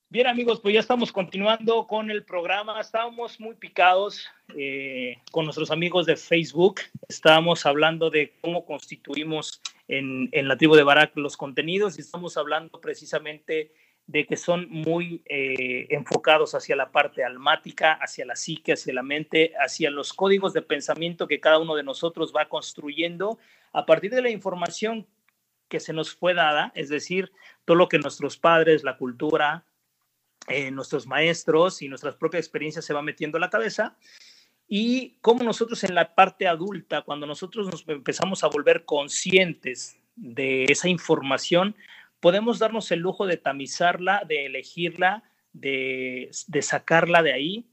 [0.09, 2.79] Bien amigos, pues ya estamos continuando con el programa.
[2.81, 6.81] Estábamos muy picados eh, con nuestros amigos de Facebook.
[7.07, 12.35] Estábamos hablando de cómo constituimos en, en la tribu de Barak los contenidos y estamos
[12.35, 13.71] hablando precisamente
[14.07, 19.03] de que son muy eh, enfocados hacia la parte almática, hacia la psique, hacia la
[19.03, 23.39] mente, hacia los códigos de pensamiento que cada uno de nosotros va construyendo
[23.73, 25.07] a partir de la información
[25.67, 27.31] que se nos fue dada, es decir,
[27.65, 29.65] todo lo que nuestros padres, la cultura,
[30.47, 33.95] eh, nuestros maestros y nuestras propias experiencias se va metiendo a la cabeza
[34.73, 40.63] y cómo nosotros en la parte adulta, cuando nosotros nos empezamos a volver conscientes de
[40.63, 41.75] esa información,
[42.21, 46.29] podemos darnos el lujo de tamizarla, de elegirla, de,
[46.61, 47.67] sacarla de ahí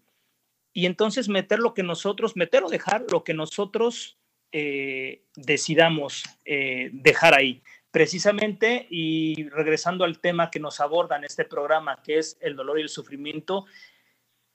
[0.73, 4.18] y entonces meter lo que nosotros, meter o dejar lo que nosotros
[4.53, 7.63] eh, decidamos eh, dejar ahí.
[7.91, 12.79] Precisamente, y regresando al tema que nos aborda en este programa, que es el dolor
[12.79, 13.65] y el sufrimiento,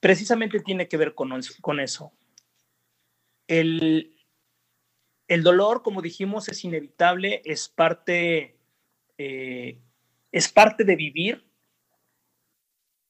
[0.00, 2.12] precisamente tiene que ver con, con eso.
[3.48, 4.16] El,
[5.28, 8.54] el dolor, como dijimos, es inevitable, es parte
[9.18, 9.80] eh,
[10.32, 11.44] es parte de vivir.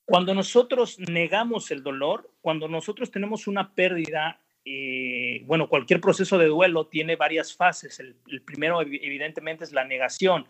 [0.04, 6.46] Cuando nosotros negamos el dolor, cuando nosotros tenemos una pérdida, eh, bueno, cualquier proceso de
[6.46, 8.00] duelo tiene varias fases.
[8.00, 10.46] El, primero, evidentemente, es la negación.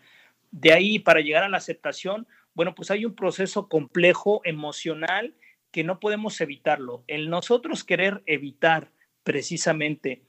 [0.51, 5.35] De ahí, para llegar a la aceptación, bueno, pues hay un proceso complejo, emocional,
[5.71, 7.03] que no podemos evitarlo.
[7.07, 8.91] El nosotros querer evitar
[9.23, 10.23] precisamente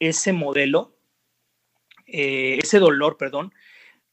[0.00, 0.96] ese modelo,
[2.06, 3.54] eh, ese dolor, perdón,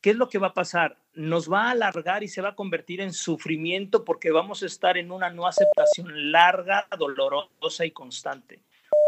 [0.02, 1.00] ¿qué es lo que va a pasar?
[1.14, 4.98] Nos va a alargar y se va a convertir en sufrimiento porque vamos a estar
[4.98, 8.62] en una no aceptación larga, dolorosa y constante.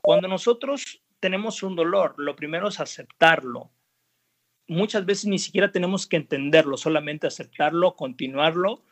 [0.04, 3.72] Cuando nosotros tenemos un dolor, lo primero es aceptarlo.
[4.68, 8.84] Muchas veces ni siquiera tenemos que entenderlo, solamente aceptarlo, continuarlo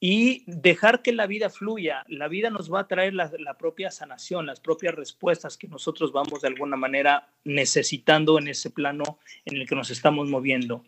[0.00, 2.04] y dejar que la vida fluya.
[2.08, 6.12] La vida nos va a traer la, la, propia sanación, las propias respuestas que nosotros
[6.12, 10.82] vamos de alguna manera necesitando en ese plano en el que nos estamos moviendo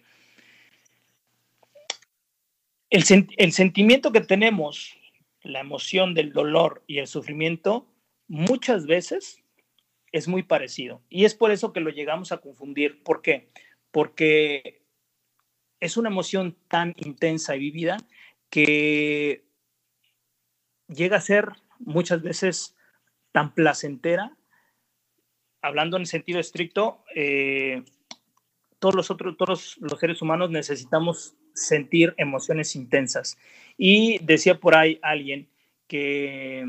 [2.94, 4.96] el, sentimiento que tenemos,
[5.42, 7.86] la emoción del dolor y el sufrimiento,
[8.28, 9.42] muchas veces
[10.14, 11.02] es muy parecido.
[11.10, 13.02] Y es por eso que lo llegamos a confundir.
[13.02, 13.48] ¿Por qué?
[13.90, 14.80] Porque
[15.80, 17.96] es una emoción tan intensa y vivida
[18.48, 19.44] que
[20.86, 21.48] llega a ser
[21.80, 22.76] muchas veces
[23.32, 24.36] tan placentera.
[25.60, 27.82] Hablando en sentido estricto, eh,
[28.78, 33.36] todos los otros, todos los seres humanos necesitamos sentir emociones intensas.
[33.76, 35.48] Y decía por ahí alguien
[35.88, 36.64] que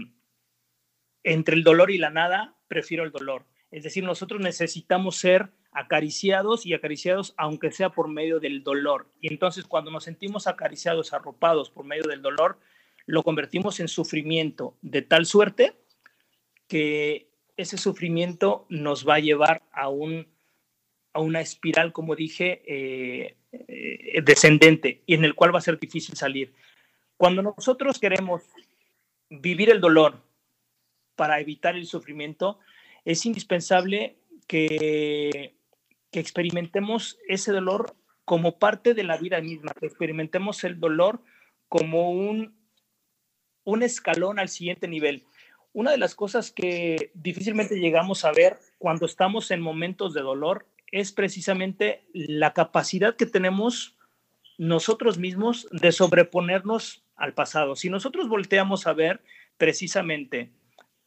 [1.23, 3.45] entre el dolor y la nada, prefiero el dolor.
[3.71, 9.07] Es decir, nosotros necesitamos ser acariciados y acariciados aunque sea por medio del dolor.
[9.19, 12.57] Y entonces cuando nos sentimos acariciados, arropados por medio del dolor,
[13.05, 15.75] lo convertimos en sufrimiento de tal suerte
[16.67, 20.27] que ese sufrimiento nos va a llevar a, un,
[21.13, 25.79] a una espiral, como dije, eh, eh, descendente y en el cual va a ser
[25.79, 26.53] difícil salir.
[27.17, 28.43] Cuando nosotros queremos
[29.29, 30.24] vivir el dolor
[31.15, 32.59] para evitar el sufrimiento,
[33.05, 35.55] es indispensable que,
[36.11, 37.95] que experimentemos ese dolor
[38.25, 41.21] como parte de la vida misma, que experimentemos el dolor
[41.69, 42.55] como un,
[43.63, 45.23] un escalón al siguiente nivel.
[45.73, 50.67] Una de las cosas que difícilmente llegamos a ver cuando estamos en momentos de dolor
[50.91, 53.97] es precisamente la capacidad que tenemos
[54.57, 57.75] nosotros mismos de sobreponernos al pasado.
[57.75, 59.21] Si nosotros volteamos a ver
[59.57, 60.51] precisamente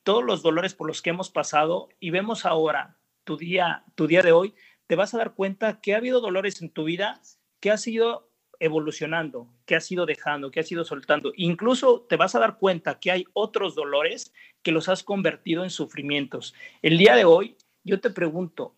[0.08, 4.22] todos los dolores por los que hemos pasado y vemos ahora tu día, tu día
[4.22, 4.54] de hoy,
[4.86, 7.20] te vas a dar cuenta que ha habido dolores en tu vida
[7.60, 11.34] que has ido evolucionando, que has ido dejando, que has ido soltando.
[11.36, 14.32] Incluso te vas a dar cuenta que hay otros dolores
[14.62, 16.54] que los has convertido en sufrimientos.
[16.80, 18.76] El día de hoy, yo te pregunto,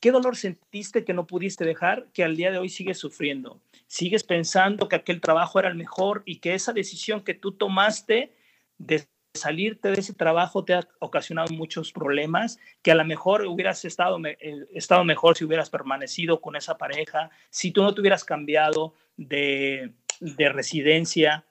[0.00, 3.62] ¿qué dolor sentiste que no pudiste dejar que al día de hoy sigues sufriendo?
[3.86, 8.36] ¿Sigues pensando que aquel trabajo era el mejor y que esa decisión que tú tomaste
[8.76, 9.08] de
[9.38, 14.18] salirte de ese trabajo te ha ocasionado muchos problemas, que a lo mejor hubieras estado,
[14.24, 14.36] eh,
[14.74, 19.94] estado mejor si hubieras permanecido con esa pareja, si tú no te hubieras cambiado de,
[20.20, 21.44] de residencia,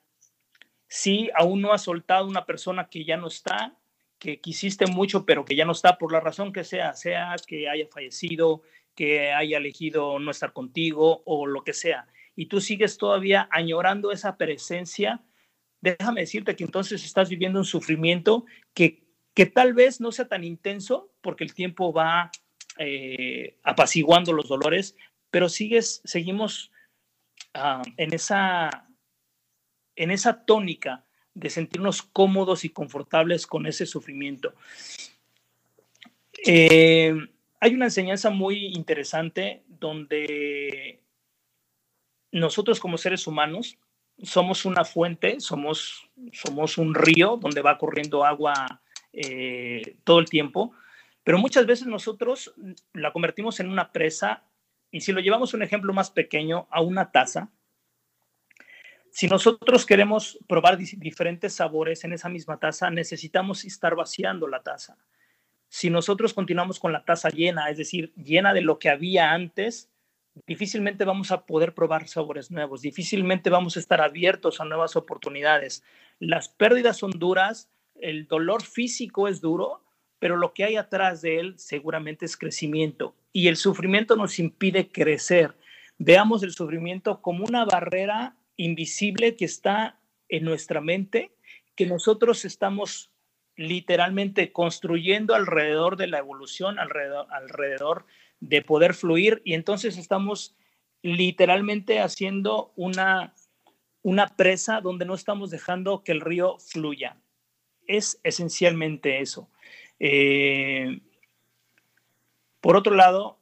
[0.87, 3.73] si aún no has soltado una persona que ya no está,
[4.19, 7.69] que quisiste mucho, pero que ya no está por la razón que sea, sea que
[7.69, 8.61] haya fallecido,
[8.95, 14.11] que haya elegido no estar contigo o lo que sea, y tú sigues todavía añorando
[14.11, 15.21] esa presencia,
[15.81, 19.03] déjame decirte que entonces estás viviendo un sufrimiento que,
[19.33, 22.31] que tal vez no sea tan intenso porque el tiempo va
[22.77, 24.95] eh, apaciguando los dolores,
[25.31, 26.71] pero sigues, seguimos
[27.53, 28.87] ah, en, esa,
[29.95, 34.53] en esa tónica de sentirnos cómodos y confortables con ese sufrimiento.
[36.45, 37.15] Eh,
[37.59, 41.01] hay una enseñanza muy interesante donde
[42.31, 43.77] nosotros como seres humanos
[44.21, 48.81] somos una fuente, somos, somos un río donde va corriendo agua
[49.13, 50.73] eh, todo el tiempo,
[51.23, 52.53] pero muchas veces nosotros
[52.93, 54.43] la convertimos en una presa
[54.91, 57.51] y si lo llevamos un ejemplo más pequeño a una taza,
[59.11, 64.97] si nosotros queremos probar diferentes sabores en esa misma taza, necesitamos estar vaciando la taza.
[65.69, 69.89] Si nosotros continuamos con la taza llena, es decir, llena de lo que había antes,
[70.45, 75.83] difícilmente vamos a poder probar sabores nuevos, difícilmente vamos a estar abiertos a nuevas oportunidades.
[76.19, 79.83] Las pérdidas son duras, el dolor físico es duro,
[80.19, 84.89] pero lo que hay atrás de él seguramente es crecimiento y el sufrimiento nos impide
[84.91, 85.55] crecer.
[85.97, 91.31] Veamos el sufrimiento como una barrera invisible que está en nuestra mente,
[91.75, 93.11] que nosotros estamos
[93.55, 98.05] literalmente construyendo alrededor de la evolución, alrededor, alrededor
[98.39, 100.55] de poder fluir y entonces estamos
[101.01, 103.33] literalmente haciendo una,
[104.01, 107.17] una presa donde no estamos dejando que el río fluya.
[107.87, 109.49] Es esencialmente eso.
[109.99, 111.01] Eh,
[112.61, 113.39] por otro lado,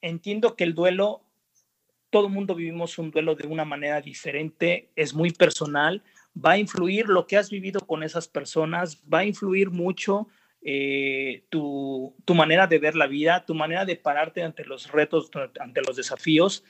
[0.00, 1.22] entiendo que el duelo,
[2.10, 6.02] todo el mundo vivimos un duelo de una manera diferente, es muy personal,
[6.34, 10.28] va a influir lo que has vivido con esas personas, va a influir mucho
[10.62, 15.30] eh, tu, tu, manera de ver la vida, tu manera de pararte ante los retos,
[15.58, 16.64] ante los desafíos.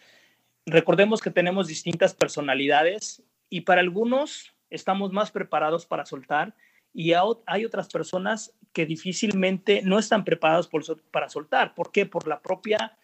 [0.66, 6.55] Recordemos que tenemos distintas personalidades y para algunos estamos más preparados para soltar
[6.93, 7.12] y
[7.47, 10.68] hay otras personas que difícilmente no están preparados
[11.11, 11.74] para soltar.
[11.74, 12.07] ¿Por qué?
[12.07, 12.97] Por la propia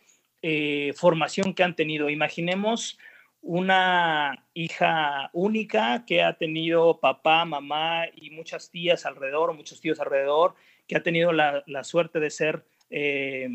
[0.43, 2.11] eh, formación que han tenido.
[2.11, 2.99] Imaginemos
[3.43, 10.55] una hija única que ha tenido papá, mamá y muchas tías alrededor, muchos tíos alrededor,
[10.87, 13.49] que ha tenido la, suerte de ser eh,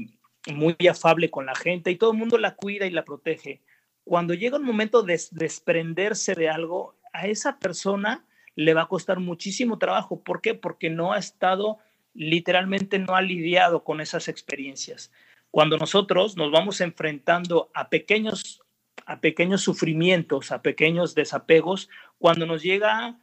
[0.53, 3.61] muy afable con la gente y todo el mundo la cuida y la protege.
[4.03, 8.25] Cuando llega un momento de desprenderse de algo, a esa persona
[8.55, 10.21] le va a costar muchísimo trabajo.
[10.21, 10.53] ¿Por qué?
[10.53, 11.79] Porque no ha estado,
[12.13, 15.11] literalmente no ha lidiado con esas experiencias.
[15.51, 18.61] Cuando nosotros nos vamos enfrentando a pequeños,
[19.05, 23.19] a pequeños sufrimientos, a pequeños desapegos, cuando nos llega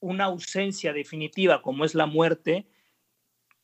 [0.00, 2.66] una ausencia definitiva como es la muerte,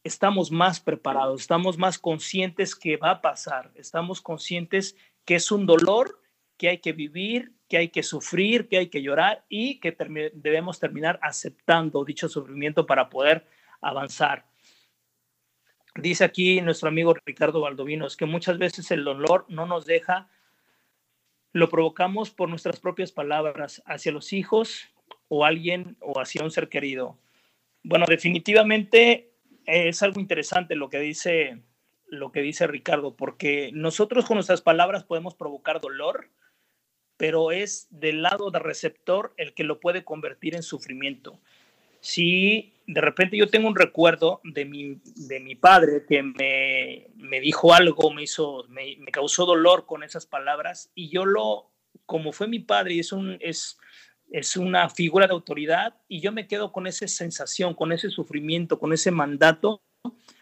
[0.04, 5.66] estamos más preparados, estamos más conscientes que va a pasar, estamos conscientes que es un
[5.66, 6.20] dolor
[6.56, 9.96] que hay que vivir, que hay que sufrir, que hay que llorar y que
[10.34, 13.46] debemos terminar aceptando dicho sufrimiento para poder
[13.80, 14.46] avanzar.
[15.94, 20.28] Dice aquí nuestro amigo Ricardo Valdovinos que muchas veces el dolor no nos deja,
[21.52, 24.88] lo provocamos por nuestras propias palabras hacia los hijos
[25.28, 27.18] o alguien o hacia un ser querido.
[27.82, 29.31] Bueno, definitivamente
[29.66, 31.62] es algo interesante lo que dice
[32.12, 36.28] lo que dice Ricardo, porque nosotros con nuestras palabras podemos provocar dolor,
[37.16, 41.40] pero es del lado del receptor el que lo puede convertir en sufrimiento.
[42.00, 47.40] Si de repente yo tengo un recuerdo de mi, de mi padre que me, me
[47.40, 51.70] dijo algo, me, hizo, me, causó dolor con esas palabras, y yo lo,
[52.04, 53.78] como fue mi padre, y es un, es,
[54.32, 58.78] es una figura de autoridad y yo me quedo con esa sensación, con ese sufrimiento,
[58.78, 59.82] con ese mandato,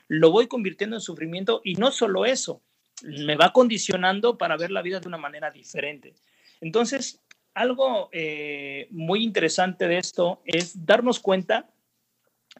[0.09, 2.63] lo voy convirtiendo en sufrimiento y no solo eso,
[3.03, 6.15] me va condicionando para ver la vida de una manera diferente.
[6.61, 7.21] Entonces,
[7.53, 11.69] algo eh, muy interesante de esto es darnos cuenta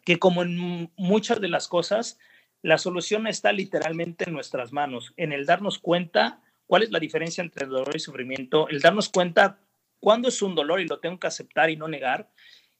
[0.03, 2.19] que como en muchas de las cosas,
[2.61, 7.43] la solución está literalmente en nuestras manos, en el darnos cuenta ¿Cuál es la diferencia
[7.43, 8.69] entre dolor y sufrimiento?
[8.69, 9.59] El darnos cuenta
[10.01, 12.29] cuándo es un dolor y lo tengo que aceptar y no negar,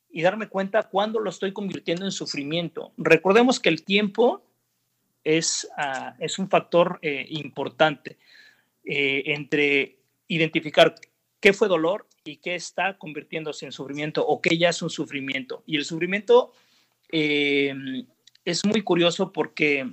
[0.10, 2.92] y darme cuenta cuándo lo estoy convirtiendo en sufrimiento.
[2.98, 4.44] Recordemos que el tiempo
[5.24, 8.18] es, uh, es un factor eh, importante
[8.84, 10.96] eh, entre identificar
[11.40, 15.64] qué fue dolor y qué está convirtiéndose en sufrimiento o qué ya es un sufrimiento.
[15.66, 16.52] Y el sufrimiento
[17.12, 17.74] eh,
[18.44, 19.90] es muy curioso porque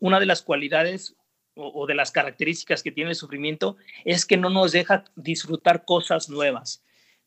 [0.00, 1.16] una de las cualidades
[1.54, 6.28] o, de las características que tiene el sufrimiento es que no nos deja disfrutar cosas
[6.28, 6.82] nuevas.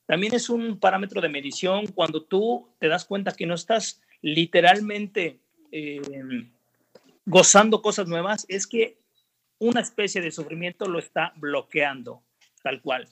[0.06, 5.40] También es un parámetro de medición cuando tú te das cuenta que no estás literalmente
[5.72, 6.02] eh,
[7.26, 8.98] gozando cosas nuevas, es que
[9.58, 12.24] una especie de sufrimiento lo está bloqueando,
[12.62, 13.08] tal cual.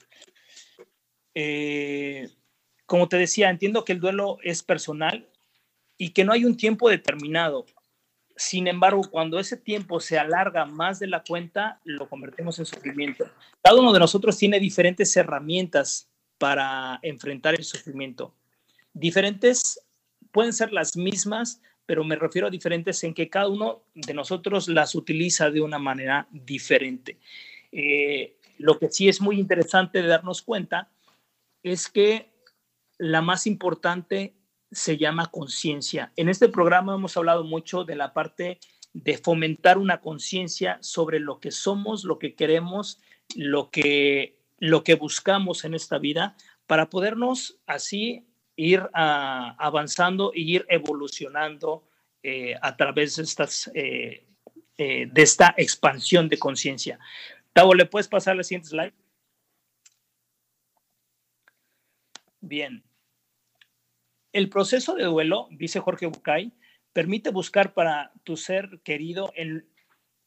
[1.33, 2.29] Eh,
[2.85, 5.27] como te decía, entiendo que el duelo es personal
[5.97, 7.65] y que no hay un tiempo determinado.
[8.35, 13.29] Sin embargo, cuando ese tiempo se alarga más de la cuenta, lo convertimos en sufrimiento.
[13.61, 18.33] Cada uno de nosotros tiene diferentes herramientas para enfrentar el sufrimiento.
[18.93, 19.79] Diferentes
[20.31, 24.67] pueden ser las mismas, pero me refiero a diferentes en que cada uno de nosotros
[24.67, 27.19] las utiliza de una manera diferente.
[27.71, 30.89] Eh, lo que sí es muy interesante de darnos cuenta
[31.61, 32.31] es que
[32.97, 34.33] la más importante
[34.73, 36.11] se llama conciencia.
[36.15, 38.59] En este programa hemos hablado mucho de la parte
[38.93, 42.99] de fomentar una conciencia sobre lo que somos, lo que queremos,
[43.35, 46.35] lo que, lo que buscamos en esta vida,
[46.67, 51.83] para podernos así ir uh, avanzando e ir evolucionando
[52.25, 54.25] eh, a través de, estas, eh,
[54.77, 56.97] eh, de esta expansión de conciencia.
[57.51, 58.93] Tavo, ¿le puedes pasar la siguiente slide?
[62.39, 62.83] Bien.
[64.33, 66.51] El proceso de duelo, dice Jorge Bucay,
[66.91, 69.67] permite buscar para tu ser querido el,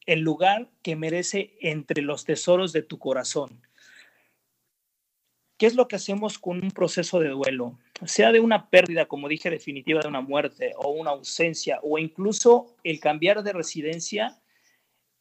[0.05, 3.61] el lugar que merece entre los tesoros de tu corazón.
[5.57, 7.77] ¿Qué es lo que hacemos con un proceso de duelo?
[8.05, 12.77] Sea de una pérdida, como dije, definitiva de una muerte o una ausencia o incluso
[12.83, 14.39] el cambiar de residencia.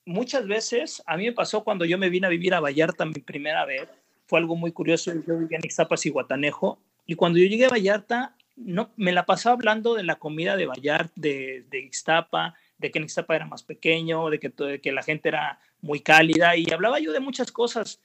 [0.05, 3.15] Muchas veces, a mí me pasó cuando yo me vine a vivir a Vallarta mi
[3.15, 3.89] primera vez,
[4.27, 7.71] fue algo muy curioso, yo vivía en Ixtapas y Guatanejo, y cuando yo llegué a
[7.71, 12.91] Vallarta, no, me la pasaba hablando de la comida de Vallarta, de, de Ixtapa, de
[12.91, 16.57] que en Ixtapa era más pequeño, de que, de que la gente era muy cálida,
[16.57, 18.01] y hablaba yo de muchas cosas.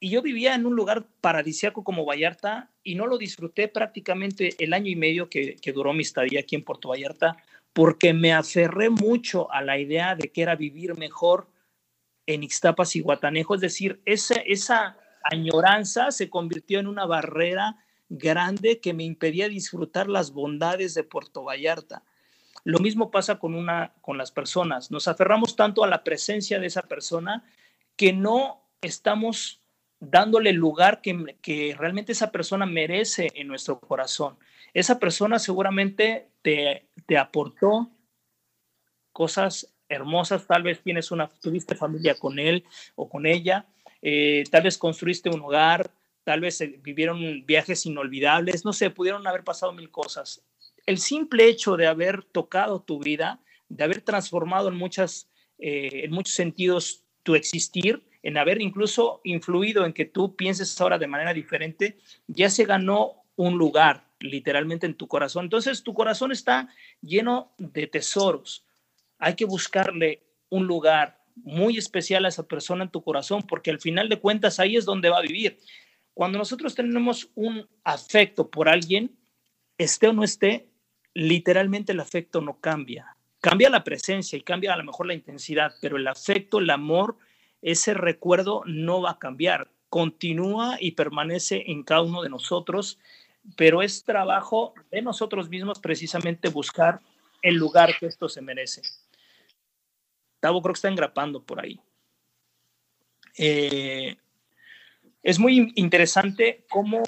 [0.00, 4.72] Y yo vivía en un lugar paradisiaco como Vallarta y no lo disfruté prácticamente el
[4.72, 7.36] año y medio que, que, duró mi estadía aquí en Puerto Vallarta
[7.72, 11.48] porque me aferré mucho a la idea de que era vivir mejor
[12.26, 17.76] en Ixtapas y Guatanejo, es decir, esa, esa añoranza se convirtió en una barrera
[18.08, 22.02] grande que me impedía disfrutar las bondades de Puerto Vallarta.
[22.64, 26.66] Lo mismo pasa con, una, con las personas, nos aferramos tanto a la presencia de
[26.66, 27.44] esa persona
[27.96, 29.60] que no estamos
[30.00, 34.38] dándole el lugar que, que, realmente esa persona merece en nuestro corazón.
[34.74, 37.90] Esa persona seguramente te, te aportó
[39.12, 43.66] cosas hermosas, tal vez tienes una, tuviste familia con él o con ella,
[44.02, 45.90] eh, tal vez construiste un hogar,
[46.28, 50.44] tal vez eh, vivieron viajes inolvidables, no sé, pudieron haber pasado mil cosas.
[50.84, 56.10] El simple hecho de haber tocado tu vida, de haber transformado en, muchas, eh, en
[56.10, 61.32] muchos sentidos tu existir, en haber incluso influido en que tú pienses ahora de manera
[61.32, 65.46] diferente, ya se ganó un lugar literalmente en tu corazón.
[65.46, 66.68] Entonces tu corazón está
[67.00, 68.66] lleno de tesoros.
[69.18, 73.80] Hay que buscarle un lugar muy especial a esa persona en tu corazón, porque al
[73.80, 75.58] final de cuentas ahí es donde va a vivir.
[76.18, 79.16] Cuando nosotros tenemos un afecto por alguien,
[79.78, 80.66] esté o no esté,
[81.14, 83.14] literalmente el afecto no cambia.
[83.40, 87.18] Cambia la presencia y cambia a lo mejor la intensidad, pero el afecto, el amor,
[87.62, 92.98] ese recuerdo no va a cambiar, continúa y permanece en cada uno de nosotros,
[93.56, 96.98] pero es trabajo de nosotros mismos precisamente buscar
[97.42, 98.82] el lugar que esto se merece.
[100.40, 101.78] Tavo creo que está engrapando por ahí.
[103.36, 104.16] Eh,
[105.28, 107.02] es muy interesante cómo,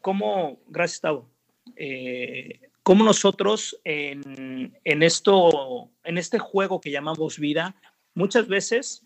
[0.00, 1.30] cómo gracias Tavo,
[1.76, 7.76] eh, cómo nosotros en, en, esto, en este juego que llamamos vida,
[8.14, 9.04] muchas veces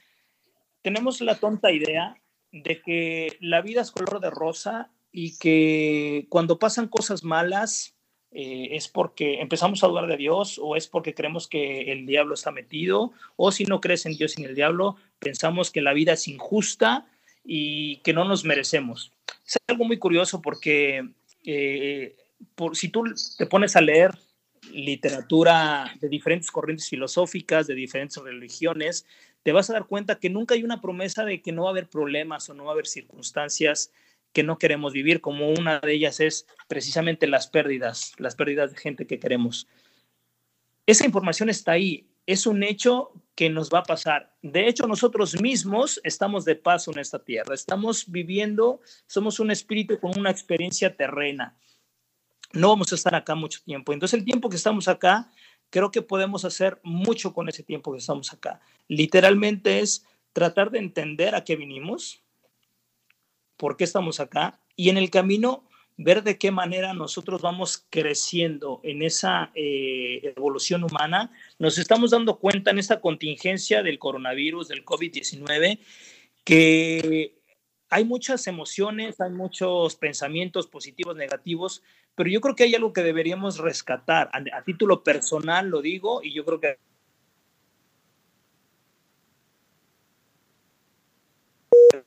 [0.80, 2.16] tenemos la tonta idea
[2.52, 7.96] de que la vida es color de rosa y que cuando pasan cosas malas
[8.30, 12.32] eh, es porque empezamos a dudar de Dios o es porque creemos que el diablo
[12.32, 15.92] está metido o si no crees en Dios y en el diablo, pensamos que la
[15.92, 17.06] vida es injusta
[17.47, 19.12] y que no nos merecemos.
[19.47, 21.09] Es algo muy curioso porque
[21.44, 22.16] eh,
[22.72, 23.05] si tú
[23.38, 24.12] te pones a leer
[24.72, 29.07] literatura de diferentes corrientes filosóficas, de diferentes religiones,
[29.42, 31.70] te vas a dar cuenta que nunca hay una promesa de que no va a
[31.70, 33.92] haber problemas o no va a haber circunstancias
[34.32, 38.78] que no queremos vivir, como una de ellas es precisamente las pérdidas, las pérdidas de
[38.78, 39.66] gente que queremos.
[40.84, 44.34] Esa información está ahí, es un hecho que nos va a pasar.
[44.42, 50.00] De hecho, nosotros mismos estamos de paso en esta tierra, estamos viviendo, somos un espíritu
[50.00, 51.56] con una experiencia terrena.
[52.52, 53.92] No vamos a estar acá mucho tiempo.
[53.92, 55.30] Entonces, el tiempo que estamos acá,
[55.70, 58.60] creo que podemos hacer mucho con ese tiempo que estamos acá.
[58.88, 62.22] Literalmente es tratar de entender a qué vinimos,
[63.56, 65.64] por qué estamos acá y en el camino
[65.97, 71.30] ver de qué manera nosotros vamos creciendo en esa eh, evolución humana.
[71.59, 75.78] Nos estamos dando cuenta en esta contingencia del coronavirus, del COVID-19,
[76.44, 77.34] que
[77.88, 81.82] hay muchas emociones, hay muchos pensamientos positivos, negativos,
[82.14, 84.30] pero yo creo que hay algo que deberíamos rescatar.
[84.32, 86.78] A, a título personal lo digo y yo creo que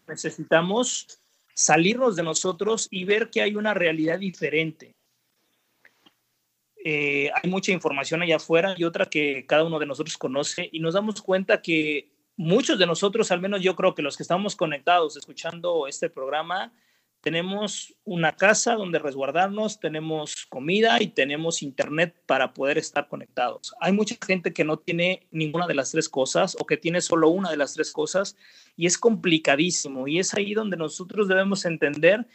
[0.07, 1.21] necesitamos
[1.59, 4.95] salirnos de nosotros y ver que hay una realidad diferente.
[6.85, 10.79] Eh, hay mucha información allá afuera y otra que cada uno de nosotros conoce y
[10.79, 14.55] nos damos cuenta que muchos de nosotros, al menos yo creo que los que estamos
[14.55, 16.71] conectados escuchando este programa,
[17.21, 23.73] tenemos una casa donde resguardarnos, tenemos comida y tenemos internet para poder estar conectados.
[23.81, 27.29] Hay mucha gente que no tiene ninguna de las tres cosas o que tiene solo
[27.29, 28.37] una de las tres cosas
[28.75, 32.25] y es complicadísimo y es ahí donde nosotros debemos entender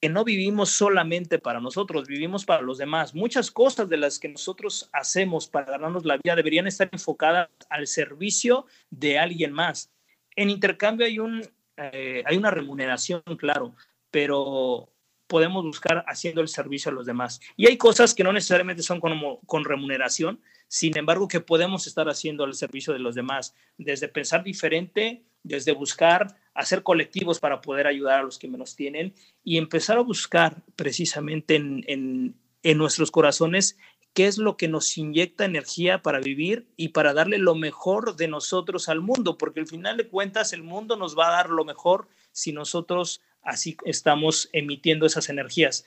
[0.00, 3.14] que no vivimos solamente para nosotros, vivimos para los demás.
[3.14, 7.86] Muchas cosas de las que nosotros hacemos para ganarnos la vida deberían estar enfocadas al
[7.86, 9.90] servicio de alguien más.
[10.36, 11.42] En intercambio hay un
[11.82, 13.74] eh, hay una remuneración, claro,
[14.10, 14.92] pero
[15.26, 17.40] podemos buscar haciendo el servicio a los demás.
[17.56, 22.08] Y hay cosas que no necesariamente son como, con remuneración, sin embargo, que podemos estar
[22.08, 27.86] haciendo al servicio de los demás, desde pensar diferente, desde buscar hacer colectivos para poder
[27.86, 33.10] ayudar a los que menos tienen y empezar a buscar precisamente en, en, en nuestros
[33.10, 33.78] corazones
[34.12, 38.28] qué es lo que nos inyecta energía para vivir y para darle lo mejor de
[38.28, 41.64] nosotros al mundo, porque al final de cuentas el mundo nos va a dar lo
[41.64, 45.84] mejor si nosotros así estamos emitiendo esas energías.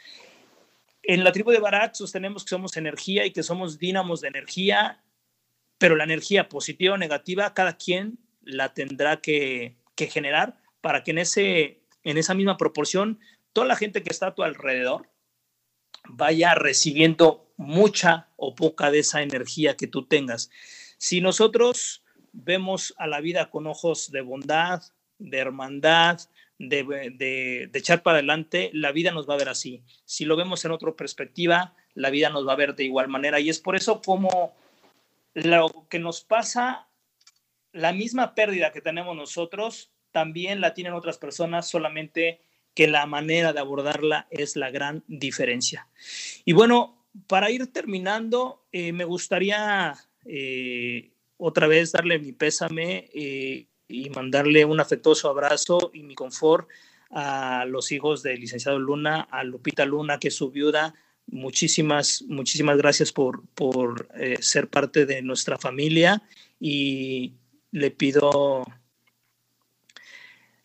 [1.03, 5.03] En la tribu de Barak sostenemos que somos energía y que somos dínamos de energía,
[5.77, 11.17] pero la energía positiva o negativa, cada quien la tendrá que, generar para que en,
[11.17, 13.19] ese, en esa misma proporción
[13.53, 15.09] toda la gente que está a tu alrededor
[16.09, 20.49] vaya recibiendo mucha o poca de esa energía que tú tengas.
[20.97, 24.81] Si nosotros vemos a la vida con ojos de bondad,
[25.19, 26.19] de hermandad,
[26.59, 29.83] de, echar para adelante, la vida nos va a ver así.
[30.05, 33.39] Si lo vemos en otra perspectiva, la vida nos va a ver de igual manera.
[33.39, 34.55] Y es por eso como
[35.33, 36.87] lo que nos pasa,
[37.71, 42.41] la misma pérdida que tenemos nosotros, también la tienen otras personas, solamente
[42.75, 45.87] que la manera de abordarla es la gran diferencia.
[46.45, 49.95] Y bueno, para ir terminando, eh, me gustaría
[50.25, 56.67] eh, otra vez darle mi pésame eh, y mandarle un afectuoso abrazo y mi confort
[57.11, 60.95] a los hijos del licenciado Luna, a Lupita Luna, que es su viuda.
[61.27, 66.23] Muchísimas, muchísimas gracias por, por eh, ser parte de nuestra familia
[66.59, 67.33] y
[67.71, 68.65] le pido,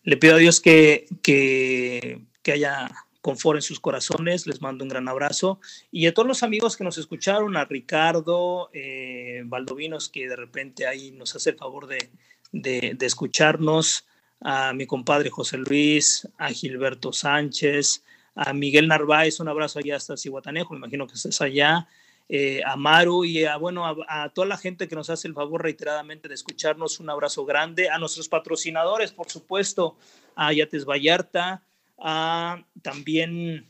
[0.03, 2.89] le pido a Dios que, que, que haya
[3.21, 4.47] confort en sus corazones.
[4.47, 5.59] Les mando un gran abrazo.
[5.91, 10.87] Y a todos los amigos que nos escucharon, a Ricardo, eh, Valdovinos, que de repente
[10.87, 12.09] ahí nos hace el favor de,
[12.51, 14.05] de, escucharnos,
[14.41, 18.03] a mi compadre José Luis, a Gilberto Sánchez,
[18.35, 21.87] a Miguel Narváez, un abrazo allá hasta Cihuatanejo, me imagino que estés allá,
[22.29, 25.63] eh, a Maru y a, bueno, a, toda la gente que nos hace el favor
[25.63, 29.97] reiteradamente de escucharnos, un abrazo grande, a nuestros patrocinadores, por supuesto,
[30.35, 31.63] a Yates Vallarta,
[31.97, 33.67] a también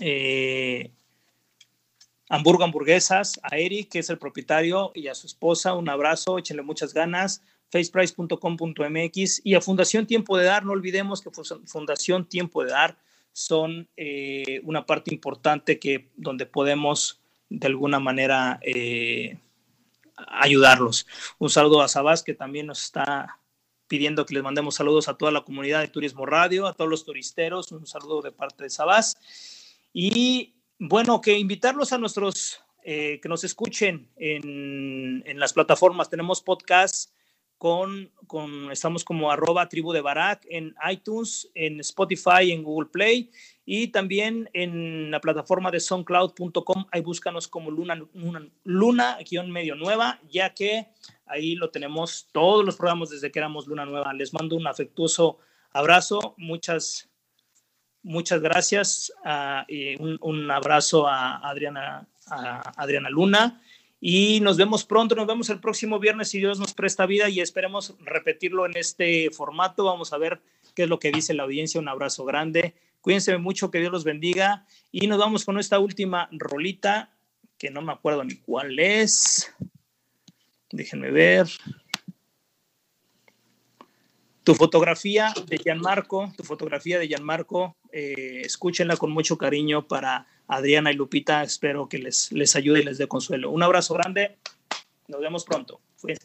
[0.00, 0.90] eh,
[2.28, 6.62] Hamburgo Hamburguesas, a Eric, que es el propietario, y a su esposa, un abrazo, échenle
[6.62, 11.30] muchas ganas, faceprice.com.mx y a Fundación Tiempo de Dar, no olvidemos que
[11.66, 12.98] Fundación Tiempo de Dar
[13.32, 19.38] son eh, una parte importante que donde podemos de alguna manera eh,
[20.16, 21.06] ayudarlos.
[21.38, 23.38] Un saludo a Sabás que también nos está
[23.86, 27.04] pidiendo que les mandemos saludos a toda la comunidad de Turismo Radio, a todos los
[27.04, 29.16] turisteros, un saludo de parte de Sabás.
[29.92, 36.08] Y bueno, que invitarlos a nuestros, eh, que nos escuchen en, en, las plataformas.
[36.08, 37.12] Tenemos podcasts
[37.58, 43.30] con, con, estamos como arroba tribu de Barak en iTunes, en Spotify, en Google Play
[43.66, 46.86] y también en la plataforma de soundcloud.com.
[46.92, 49.18] Ahí búscanos como Luna, Luna, Luna
[49.48, 50.86] medio nueva, ya que
[51.26, 54.14] ahí lo tenemos todos los programas desde que éramos Luna Nueva.
[54.14, 55.38] Les mando un afectuoso
[55.72, 57.10] abrazo, muchas,
[58.08, 63.60] muchas gracias uh, y un, un, abrazo a Adriana, a Adriana Luna
[64.00, 67.40] y nos vemos pronto, nos vemos el próximo viernes si Dios nos presta vida y
[67.40, 69.84] esperemos repetirlo en este formato.
[69.84, 70.40] Vamos a ver
[70.74, 71.80] qué es lo que dice la audiencia.
[71.80, 72.74] Un abrazo grande.
[73.00, 74.66] Cuídense mucho, que Dios los bendiga.
[74.92, 77.12] Y nos vamos con esta última rolita,
[77.58, 79.52] que no me acuerdo ni cuál es.
[80.70, 81.48] Déjenme ver.
[84.44, 90.90] Tu fotografía de Gianmarco, tu fotografía de Gianmarco, eh, escúchenla con mucho cariño para Adriana
[90.90, 91.42] y Lupita.
[91.42, 93.50] Espero que les, les ayude y les dé consuelo.
[93.50, 94.36] Un abrazo grande.
[95.08, 95.80] Nos vemos pronto.
[96.02, 96.18] Bye.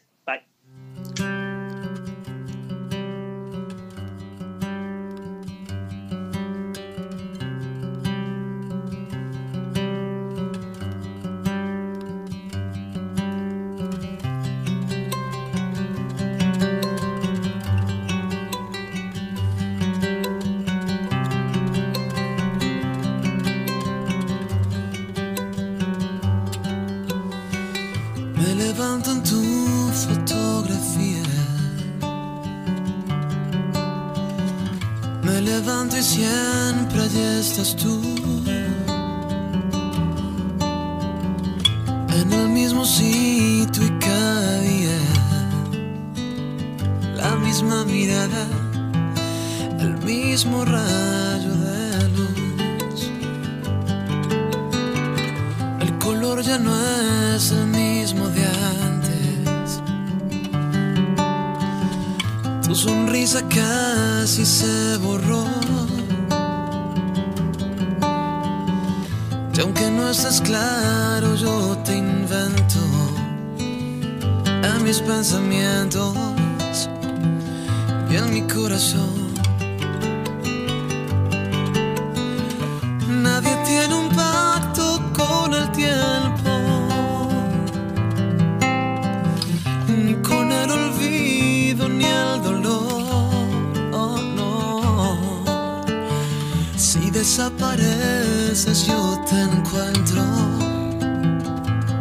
[97.35, 100.21] Desapareces, yo te encuentro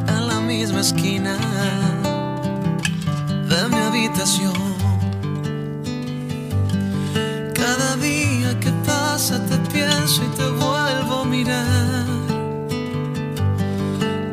[0.09, 1.39] en la misma esquina
[3.49, 4.53] de mi habitación.
[7.55, 12.07] Cada día que pasa te pienso y te vuelvo a mirar.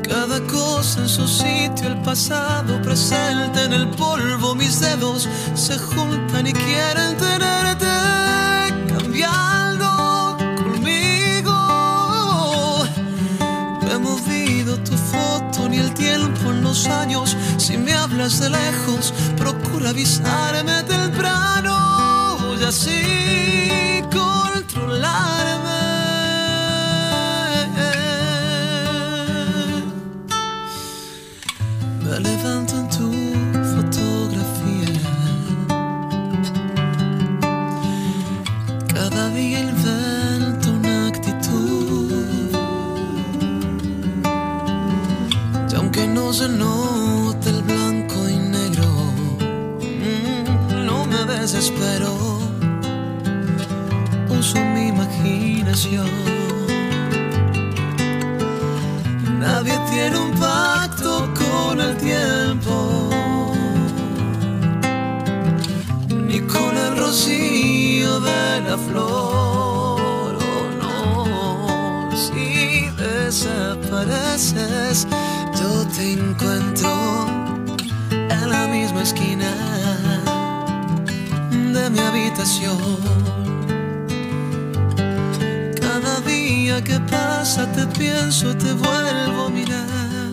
[0.03, 6.45] Cada cosa en su sitio, el pasado presente en el polvo, mis dedos se juntan
[6.45, 7.87] y quieren tenerte
[8.89, 9.58] cambiando
[16.87, 17.35] años.
[17.57, 25.79] Si me hablas de lejos, procura avisarme temprano y así controlarme.
[32.03, 32.68] Me levanto
[46.49, 48.85] aunque no se note el blanco y negro,
[49.81, 52.13] mm, no me desespero.
[54.29, 56.07] Uso mi imaginación.
[59.39, 63.09] Nadie tiene un pacto con el tiempo,
[66.27, 70.37] ni con el rocío de la flor.
[70.41, 75.07] Oh, no, si desapareces,
[75.59, 77.25] yo te encuentro
[78.11, 79.51] en la misma esquina
[81.73, 82.97] de mi habitación.
[85.81, 90.31] Cada día que pasa te pienso, te vuelvo a mirar.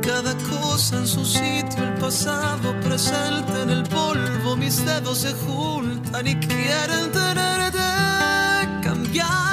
[0.00, 6.26] Cada cosa en su sitio, el pasado presente en el polvo, mis dedos se juntan
[6.26, 7.78] y quieren tenerte
[8.82, 9.45] cambiando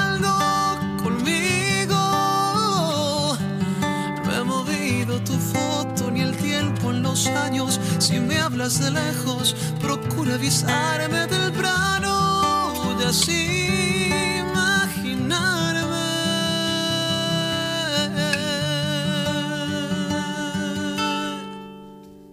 [8.64, 15.84] De lejos, procura avisarme temprano y así imaginarme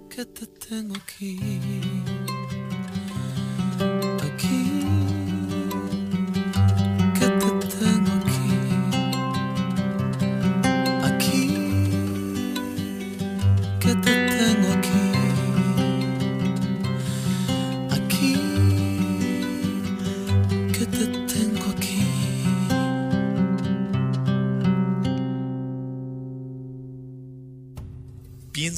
[0.09, 0.95] que te tengo.
[0.95, 1.90] Aquí.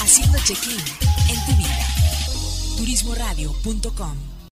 [0.00, 0.78] Haciendo check-in
[1.28, 1.86] en tu vida.
[2.76, 4.29] Turismoradio.com